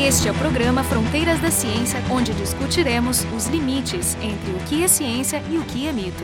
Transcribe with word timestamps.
Este 0.00 0.28
é 0.28 0.30
o 0.30 0.34
programa 0.34 0.84
Fronteiras 0.84 1.40
da 1.40 1.50
Ciência, 1.50 2.00
onde 2.08 2.32
discutiremos 2.32 3.26
os 3.36 3.48
limites 3.48 4.16
entre 4.22 4.52
o 4.52 4.58
que 4.68 4.84
é 4.84 4.88
ciência 4.88 5.42
e 5.50 5.58
o 5.58 5.62
que 5.64 5.88
é 5.88 5.92
mito. 5.92 6.22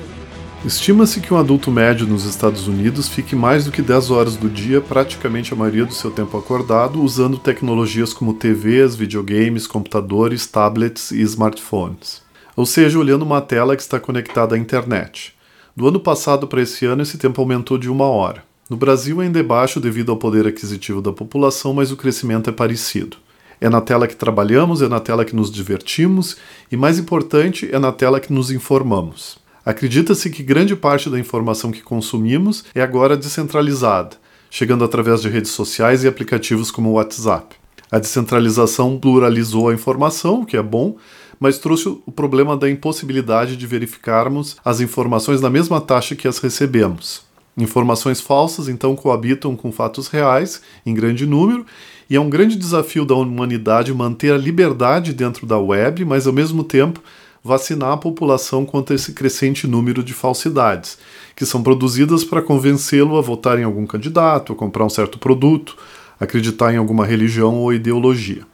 Estima-se 0.64 1.20
que 1.20 1.34
um 1.34 1.36
adulto 1.36 1.72
médio 1.72 2.06
nos 2.06 2.24
Estados 2.24 2.68
Unidos 2.68 3.08
fique 3.08 3.34
mais 3.34 3.64
do 3.64 3.72
que 3.72 3.82
10 3.82 4.12
horas 4.12 4.36
do 4.36 4.48
dia, 4.48 4.80
praticamente 4.80 5.52
a 5.52 5.56
maioria 5.56 5.84
do 5.84 5.92
seu 5.92 6.12
tempo 6.12 6.38
acordado, 6.38 7.02
usando 7.02 7.36
tecnologias 7.36 8.14
como 8.14 8.32
TVs, 8.32 8.94
videogames, 8.94 9.66
computadores, 9.66 10.46
tablets 10.46 11.10
e 11.10 11.20
smartphones. 11.22 12.22
Ou 12.56 12.64
seja, 12.64 12.98
olhando 12.98 13.22
uma 13.22 13.40
tela 13.40 13.74
que 13.74 13.82
está 13.82 13.98
conectada 13.98 14.54
à 14.54 14.58
internet. 14.58 15.34
Do 15.76 15.88
ano 15.88 15.98
passado 15.98 16.46
para 16.46 16.62
esse 16.62 16.86
ano, 16.86 17.02
esse 17.02 17.18
tempo 17.18 17.40
aumentou 17.40 17.76
de 17.76 17.90
uma 17.90 18.06
hora. 18.06 18.44
No 18.70 18.76
Brasil 18.76 19.20
ainda 19.20 19.40
é 19.40 19.42
baixo 19.42 19.80
devido 19.80 20.12
ao 20.12 20.16
poder 20.16 20.46
aquisitivo 20.46 21.02
da 21.02 21.12
população, 21.12 21.74
mas 21.74 21.90
o 21.90 21.96
crescimento 21.96 22.48
é 22.48 22.52
parecido. 22.52 23.23
É 23.64 23.70
na 23.70 23.80
tela 23.80 24.06
que 24.06 24.14
trabalhamos, 24.14 24.82
é 24.82 24.88
na 24.88 25.00
tela 25.00 25.24
que 25.24 25.34
nos 25.34 25.50
divertimos 25.50 26.36
e, 26.70 26.76
mais 26.76 26.98
importante, 26.98 27.66
é 27.72 27.78
na 27.78 27.92
tela 27.92 28.20
que 28.20 28.30
nos 28.30 28.50
informamos. 28.50 29.38
Acredita-se 29.64 30.28
que 30.28 30.42
grande 30.42 30.76
parte 30.76 31.08
da 31.08 31.18
informação 31.18 31.72
que 31.72 31.80
consumimos 31.80 32.62
é 32.74 32.82
agora 32.82 33.16
descentralizada, 33.16 34.18
chegando 34.50 34.84
através 34.84 35.22
de 35.22 35.30
redes 35.30 35.52
sociais 35.52 36.04
e 36.04 36.06
aplicativos 36.06 36.70
como 36.70 36.90
o 36.90 36.92
WhatsApp. 36.92 37.56
A 37.90 37.98
descentralização 37.98 38.98
pluralizou 38.98 39.70
a 39.70 39.72
informação, 39.72 40.42
o 40.42 40.44
que 40.44 40.58
é 40.58 40.62
bom, 40.62 40.98
mas 41.40 41.56
trouxe 41.56 41.88
o 41.88 42.12
problema 42.12 42.58
da 42.58 42.68
impossibilidade 42.68 43.56
de 43.56 43.66
verificarmos 43.66 44.58
as 44.62 44.82
informações 44.82 45.40
na 45.40 45.48
mesma 45.48 45.80
taxa 45.80 46.14
que 46.14 46.28
as 46.28 46.36
recebemos. 46.36 47.22
Informações 47.56 48.20
falsas 48.20 48.68
então 48.68 48.96
coabitam 48.96 49.54
com 49.54 49.70
fatos 49.70 50.08
reais 50.08 50.60
em 50.84 50.92
grande 50.92 51.24
número 51.24 51.64
e 52.10 52.16
é 52.16 52.20
um 52.20 52.28
grande 52.28 52.56
desafio 52.56 53.04
da 53.04 53.14
humanidade 53.14 53.94
manter 53.94 54.32
a 54.32 54.38
liberdade 54.38 55.12
dentro 55.12 55.46
da 55.46 55.58
web, 55.58 56.04
mas 56.04 56.26
ao 56.26 56.32
mesmo 56.32 56.64
tempo 56.64 57.00
vacinar 57.44 57.92
a 57.92 57.96
população 57.96 58.64
contra 58.64 58.96
esse 58.96 59.12
crescente 59.12 59.66
número 59.66 60.02
de 60.02 60.14
falsidades, 60.14 60.98
que 61.36 61.44
são 61.44 61.62
produzidas 61.62 62.24
para 62.24 62.42
convencê-lo 62.42 63.18
a 63.18 63.20
votar 63.20 63.58
em 63.58 63.64
algum 63.64 63.86
candidato, 63.86 64.52
a 64.52 64.56
comprar 64.56 64.84
um 64.84 64.90
certo 64.90 65.18
produto, 65.18 65.76
acreditar 66.18 66.72
em 66.72 66.78
alguma 66.78 67.04
religião 67.04 67.56
ou 67.56 67.72
ideologia. 67.72 68.46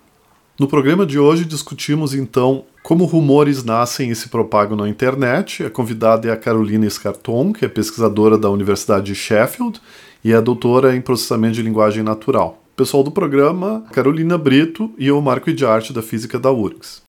No 0.61 0.69
programa 0.69 1.07
de 1.07 1.19
hoje 1.19 1.47
discutimos 1.47 2.13
então 2.13 2.67
como 2.83 3.07
rumores 3.07 3.65
nascem 3.65 4.11
e 4.11 4.15
se 4.15 4.29
propagam 4.29 4.77
na 4.77 4.91
internet. 4.91 5.65
A 5.65 5.71
convidada 5.71 6.29
é 6.29 6.33
a 6.33 6.37
Carolina 6.37 6.85
Escarton, 6.85 7.51
que 7.51 7.65
é 7.65 7.69
pesquisadora 7.69 8.37
da 8.37 8.51
Universidade 8.51 9.07
de 9.07 9.15
Sheffield 9.15 9.81
e 10.23 10.35
é 10.35 10.39
doutora 10.43 10.95
em 10.95 11.01
processamento 11.01 11.55
de 11.55 11.63
linguagem 11.63 12.03
natural. 12.03 12.63
Pessoal 12.77 13.03
do 13.03 13.11
programa, 13.11 13.87
Carolina 13.91 14.37
Brito 14.37 14.93
e 14.99 15.11
o 15.11 15.19
Marco 15.23 15.51
de 15.51 15.65
Arte 15.65 15.95
da 15.95 16.03
Física 16.03 16.39
da 16.39 16.53
URGS. 16.53 17.01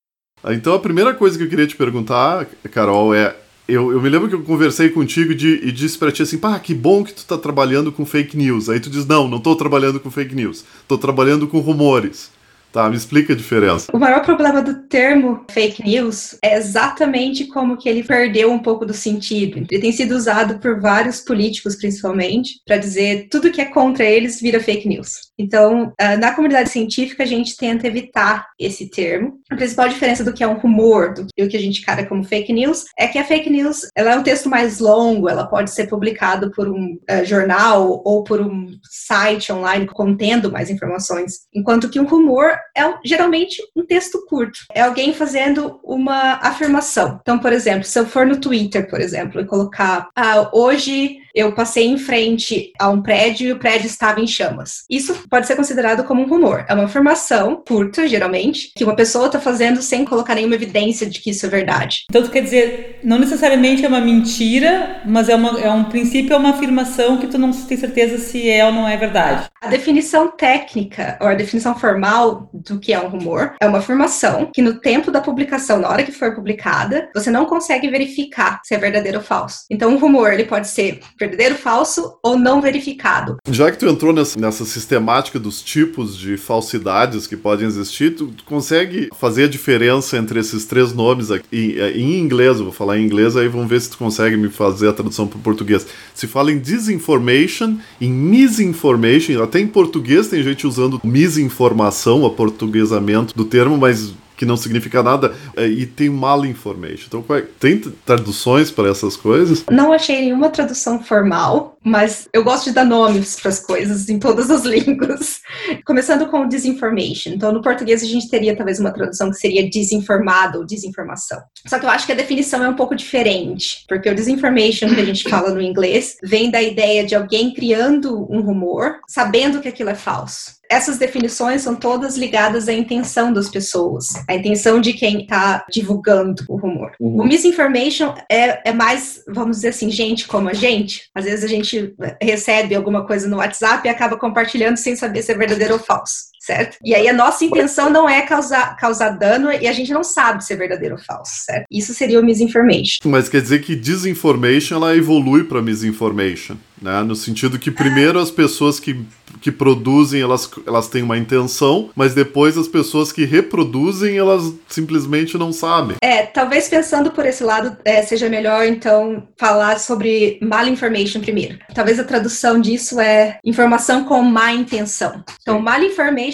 Então 0.52 0.74
a 0.74 0.80
primeira 0.80 1.14
coisa 1.14 1.38
que 1.38 1.44
eu 1.44 1.50
queria 1.50 1.68
te 1.68 1.76
perguntar, 1.76 2.48
Carol, 2.72 3.14
é. 3.14 3.36
Eu, 3.68 3.92
eu 3.92 4.02
me 4.02 4.08
lembro 4.08 4.30
que 4.30 4.36
eu 4.36 4.44
conversei 4.44 4.90
contigo 4.90 5.36
de, 5.36 5.60
e 5.62 5.74
disse 5.74 5.98
pra 5.98 6.10
ti 6.10 6.22
assim: 6.22 6.38
pá, 6.38 6.58
que 6.58 6.74
bom 6.74 7.04
que 7.04 7.14
tu 7.14 7.26
tá 7.26 7.38
trabalhando 7.38 7.92
com 7.92 8.06
fake 8.06 8.38
news. 8.38 8.70
Aí 8.70 8.80
tu 8.80 8.90
diz: 8.90 9.06
não, 9.06 9.28
não 9.28 9.42
tô 9.42 9.58
trabalhando 9.58 10.00
com 10.00 10.10
fake 10.10 10.34
news, 10.34 10.64
tô 10.88 10.98
trabalhando 10.98 11.50
com 11.50 11.60
rumores. 11.60 12.31
Tá, 12.72 12.90
me 12.90 12.96
explica 12.96 13.34
a 13.34 13.36
diferença. 13.36 13.92
O 13.94 14.00
maior 14.00 14.22
problema 14.24 14.62
do 14.62 14.88
termo 14.88 15.46
fake 15.52 15.84
news 15.84 16.38
é 16.44 16.56
exatamente 16.56 17.46
como 17.46 17.78
que 17.78 17.90
ele 17.90 18.04
perdeu 18.04 18.52
um 18.52 18.60
pouco 18.60 18.86
do 18.86 18.94
sentido. 18.94 19.66
Ele 19.70 19.82
tem 19.82 19.92
sido 19.92 20.16
usado 20.16 20.60
por 20.60 20.80
vários 20.80 21.20
políticos, 21.20 21.76
principalmente, 21.76 22.62
para 22.66 22.78
dizer 22.78 23.28
tudo 23.30 23.52
que 23.52 23.62
é 23.62 23.66
contra 23.66 24.06
eles 24.06 24.40
vira 24.40 24.60
fake 24.60 24.88
news. 24.88 25.32
Então, 25.38 25.92
ah, 26.00 26.16
na 26.16 26.34
comunidade 26.34 26.70
científica, 26.70 27.24
a 27.24 27.26
gente 27.26 27.58
tenta 27.58 27.88
evitar 27.88 28.48
esse 28.58 28.90
termo. 28.90 29.40
A 29.50 29.56
principal 29.56 29.90
diferença 29.90 30.24
do 30.24 30.34
que 30.34 30.44
é 30.44 30.48
um 30.48 30.58
rumor, 30.58 31.14
do 31.14 31.28
que 31.48 31.58
a 31.58 31.62
gente 31.62 31.82
cara 31.82 32.06
como 32.06 32.24
fake 32.24 32.54
news, 32.54 32.86
é 32.98 33.08
que 33.08 33.18
a 33.18 33.24
fake 33.24 33.50
news 33.50 33.88
ela 33.96 34.14
é 34.14 34.18
um 34.18 34.24
texto 34.24 34.50
mais 34.50 34.80
longo, 34.80 35.28
ela 35.28 35.48
pode 35.48 35.72
ser 35.72 35.88
publicado 35.88 36.52
por 36.52 36.70
um 36.70 36.98
uh, 37.10 37.26
jornal 37.26 38.02
ou 38.06 38.24
por 38.24 38.40
um 38.40 38.68
site 38.84 39.52
online 39.52 39.88
contendo 39.88 40.52
mais 40.52 40.70
informações, 40.70 41.42
enquanto 41.54 41.90
que 41.90 42.00
um 42.00 42.06
rumor 42.06 42.61
é 42.76 42.84
geralmente 43.04 43.62
um 43.76 43.86
texto 43.86 44.26
curto. 44.28 44.60
É 44.74 44.82
alguém 44.82 45.14
fazendo 45.14 45.80
uma 45.84 46.34
afirmação. 46.42 47.20
Então, 47.22 47.40
por 47.40 47.54
exemplo, 47.54 47.84
se 47.84 48.00
eu 48.00 48.06
for 48.06 48.26
no 48.26 48.40
Twitter, 48.40 48.90
por 48.90 49.00
exemplo, 49.00 49.42
e 49.42 49.46
colocar 49.46 50.10
ah, 50.16 50.50
hoje 50.54 51.20
eu 51.34 51.54
passei 51.54 51.88
em 51.88 51.98
frente 51.98 52.72
a 52.80 52.90
um 52.90 53.02
prédio 53.02 53.50
e 53.50 53.52
o 53.52 53.60
prédio 53.60 53.88
estava 53.88 54.20
em 54.20 54.28
chamas. 54.28 54.84
Isso 54.90 55.28
pode 55.30 55.48
ser 55.48 55.56
considerado 55.56 56.04
como 56.04 56.22
um 56.22 56.28
rumor. 56.28 56.66
É 56.68 56.74
uma 56.74 56.86
afirmação 56.86 57.64
curta, 57.68 58.08
geralmente, 58.08 58.72
que 58.76 58.84
uma 58.84 58.96
pessoa 58.96 59.28
está 59.28 59.40
fazendo 59.40 59.82
sem 59.82 60.06
colocar 60.06 60.36
nenhuma 60.36 60.56
evidência 60.56 61.10
de 61.10 61.20
que 61.20 61.32
isso 61.32 61.46
é 61.46 61.50
verdade. 61.50 62.06
Então, 62.10 62.24
tu 62.24 62.30
quer 62.30 62.42
dizer, 62.42 63.00
não 63.04 63.20
necessariamente 63.20 63.86
é 63.86 63.88
uma 63.88 64.02
mentira, 64.02 65.02
mas 65.06 65.30
é, 65.30 65.36
uma, 65.36 65.60
é 65.60 65.70
um 65.70 65.86
princípio, 65.86 66.34
é 66.34 66.38
uma 66.38 66.52
afirmação 66.52 67.18
que 67.18 67.28
tu 67.28 67.38
não 67.38 67.52
tem 67.52 67.78
certeza 67.78 68.18
se 68.18 68.50
é 68.50 68.66
ou 68.66 68.72
não 68.72 68.88
é 68.88 68.98
verdade. 68.98 69.50
A 69.62 69.68
definição 69.68 70.30
técnica, 70.30 71.18
ou 71.22 71.28
a 71.28 71.34
definição 71.34 71.78
formal 71.78 72.50
do 72.54 72.80
que 72.80 72.94
é 72.94 73.00
um 73.00 73.10
rumor, 73.10 73.56
é 73.62 73.68
uma 73.68 73.80
afirmação 73.80 74.50
que 74.54 74.62
no 74.62 74.80
tempo 74.80 75.12
da 75.12 75.22
publicação, 75.22 75.80
na 75.80 75.90
hora 75.90 76.04
que 76.04 76.12
for 76.12 76.34
publicada, 76.36 77.10
você 77.14 77.30
não 77.30 77.46
consegue 77.46 77.90
verificar 77.90 78.60
se 78.64 78.74
é 78.74 78.78
verdadeiro 78.78 79.20
ou 79.20 79.24
falso. 79.24 79.66
Então, 79.70 79.92
um 79.92 79.98
rumor, 79.98 80.34
ele 80.34 80.46
pode 80.46 80.68
ser 80.68 81.00
verdadeiro, 81.22 81.56
falso 81.56 82.14
ou 82.22 82.38
não 82.38 82.62
verificado. 82.62 83.38
Já 83.50 83.72
que 83.72 83.78
tu 83.78 83.88
entrou 83.88 84.12
nessa, 84.14 84.40
nessa 84.40 84.66
sistemática 84.66 85.40
dos 85.40 85.62
tipos 85.62 86.18
de 86.18 86.38
falsidades 86.38 87.28
que 87.28 87.38
podem 87.38 87.68
existir, 87.68 88.16
tu, 88.16 88.28
tu 88.28 88.44
consegue 88.44 89.10
fazer 89.18 89.46
a 89.46 89.48
diferença 89.48 90.18
entre 90.18 90.40
esses 90.40 90.66
três 90.66 90.94
nomes 90.94 91.32
aqui, 91.32 91.46
em, 91.52 91.80
é, 91.80 91.92
em 91.92 92.20
inglês, 92.20 92.58
eu 92.58 92.66
vou 92.66 92.74
falar 92.74 92.98
em 92.98 93.06
inglês, 93.06 93.38
aí 93.38 93.48
vamos 93.48 93.70
ver 93.70 93.80
se 93.82 93.90
tu 93.90 93.98
consegue 93.98 94.36
me 94.36 94.50
fazer 94.50 94.90
a 94.90 94.94
tradução 94.94 95.28
para 95.28 95.38
o 95.38 95.42
português. 95.42 95.86
Se 96.14 96.28
fala 96.28 96.52
em 96.52 96.60
disinformation, 96.60 97.78
em 98.00 98.12
misinformation, 98.12 99.42
até 99.44 99.60
em 99.60 99.68
português 99.68 100.28
tem 100.28 100.44
gente 100.44 100.66
usando 100.66 101.00
misinformação, 101.04 102.26
aportuguesamento 102.26 103.36
do 103.36 103.46
termo, 103.46 103.78
mas 103.78 104.14
que 104.42 104.46
não 104.46 104.58
significa 104.58 105.04
nada, 105.04 105.36
é, 105.56 105.68
e 105.68 105.86
tem 105.86 106.10
malinformation. 106.10 107.06
Então, 107.08 107.24
é, 107.30 107.44
tem 107.60 107.80
traduções 107.80 108.72
para 108.72 108.90
essas 108.90 109.16
coisas? 109.16 109.64
Não 109.70 109.94
achei 109.94 110.20
nenhuma 110.20 110.50
tradução 110.50 111.00
formal, 111.00 111.78
mas 111.84 112.28
eu 112.34 112.44
gosto 112.44 112.64
de 112.64 112.72
dar 112.72 112.84
nomes 112.84 113.40
para 113.40 113.50
as 113.50 113.60
coisas 113.60 114.10
em 114.10 114.18
todas 114.18 114.50
as 114.50 114.66
línguas. 114.66 115.42
Começando 115.86 116.26
com 116.26 116.48
disinformation. 116.48 117.30
Então, 117.30 117.52
no 117.52 117.62
português, 117.62 118.02
a 118.02 118.08
gente 118.08 118.32
teria 118.32 118.58
talvez 118.58 118.80
uma 118.80 118.92
tradução 118.92 119.30
que 119.30 119.38
seria 119.38 119.70
desinformado 119.70 120.58
ou 120.58 120.66
desinformação. 120.66 121.40
Só 121.68 121.78
que 121.78 121.86
eu 121.86 121.92
acho 121.92 122.08
que 122.08 122.12
a 122.12 122.16
definição 122.16 122.64
é 122.64 122.68
um 122.68 122.76
pouco 122.76 122.96
diferente, 122.96 123.86
porque 123.88 124.10
o 124.10 124.16
disinformation 124.16 124.90
que 124.90 125.02
a 125.02 125.06
gente 125.06 125.30
fala 125.30 125.54
no 125.54 125.62
inglês 125.62 126.18
vem 126.24 126.50
da 126.50 126.64
ideia 126.64 127.06
de 127.06 127.14
alguém 127.14 127.54
criando 127.54 128.26
um 128.28 128.42
rumor, 128.42 128.96
sabendo 129.08 129.62
que 129.62 129.68
aquilo 129.68 129.92
é 129.92 129.96
falso 129.96 130.61
essas 130.72 130.98
definições 130.98 131.62
são 131.62 131.76
todas 131.76 132.18
ligadas 132.18 132.70
à 132.70 132.74
intenção 132.74 133.34
das 133.34 133.50
pessoas, 133.50 134.08
à 134.28 134.36
intenção 134.36 134.80
de 134.80 134.94
quem 134.94 135.24
está 135.24 135.66
divulgando 135.70 136.44
o 136.48 136.56
rumor. 136.56 136.94
Uhum. 137.00 137.22
O 137.22 137.26
misinformation 137.26 138.16
é, 138.32 138.70
é 138.70 138.74
mais, 138.74 139.22
vamos 139.28 139.58
dizer 139.58 139.70
assim, 139.70 139.92
gente 139.92 140.28
como 140.28 140.48
a 140.48 140.54
gente. 140.54 141.10
Às 141.14 141.26
vezes 141.26 141.44
a 141.44 141.48
gente 141.48 141.94
recebe 142.22 142.74
alguma 142.74 143.06
coisa 143.06 143.28
no 143.28 143.38
WhatsApp 143.38 143.86
e 143.86 143.92
acaba 143.92 144.18
compartilhando 144.18 144.78
sem 144.78 144.96
saber 144.96 145.22
se 145.22 145.32
é 145.34 145.38
verdadeiro 145.38 145.74
ou 145.74 145.80
falso 145.80 146.31
certo? 146.42 146.78
E 146.84 146.96
aí 146.96 147.08
a 147.08 147.14
nossa 147.14 147.46
intenção 147.46 147.90
não 147.90 148.10
é 148.10 148.22
causar, 148.24 148.76
causar 148.76 149.12
dano 149.12 149.52
e 149.52 149.68
a 149.68 149.72
gente 149.72 149.94
não 149.94 150.04
sabe 150.04 150.44
se 150.44 150.52
é 150.52 150.56
verdadeiro 150.56 150.96
ou 150.96 151.02
falso, 151.02 151.44
certo? 151.46 151.66
Isso 151.70 151.94
seria 151.94 152.20
o 152.20 152.26
misinformation. 152.26 152.98
Mas 153.06 153.30
quer 153.30 153.42
dizer 153.42 153.62
que 153.62 153.76
disinformation 153.76 154.76
ela 154.76 154.98
evolui 154.98 155.44
para 155.44 155.62
misinformation, 155.62 156.56
né? 156.82 157.04
No 157.04 157.16
sentido 157.16 157.60
que 157.60 157.70
primeiro 157.70 158.20
as 158.20 158.32
pessoas 158.32 158.80
que 158.80 159.06
que 159.40 159.52
produzem, 159.52 160.22
elas, 160.22 160.50
elas 160.68 160.88
têm 160.88 161.04
uma 161.04 161.18
intenção, 161.18 161.90
mas 161.96 162.14
depois 162.14 162.58
as 162.58 162.68
pessoas 162.68 163.12
que 163.12 163.26
reproduzem, 163.26 164.18
elas 164.18 164.54
simplesmente 164.68 165.38
não 165.38 165.52
sabem. 165.52 165.98
É, 166.02 166.24
talvez 166.24 166.68
pensando 166.68 167.12
por 167.12 167.26
esse 167.26 167.44
lado, 167.44 167.76
é, 167.86 168.02
seja 168.04 168.30
melhor 168.30 168.66
então 168.66 169.24
falar 169.38 169.80
sobre 169.80 170.40
malinformation 170.42 171.22
primeiro. 171.22 171.58
Talvez 171.74 172.00
a 172.00 172.04
tradução 172.04 172.60
disso 172.60 173.00
é 173.00 173.40
informação 173.44 174.04
com 174.04 174.22
má 174.22 174.54
intenção. 174.54 175.24
Então, 175.42 175.60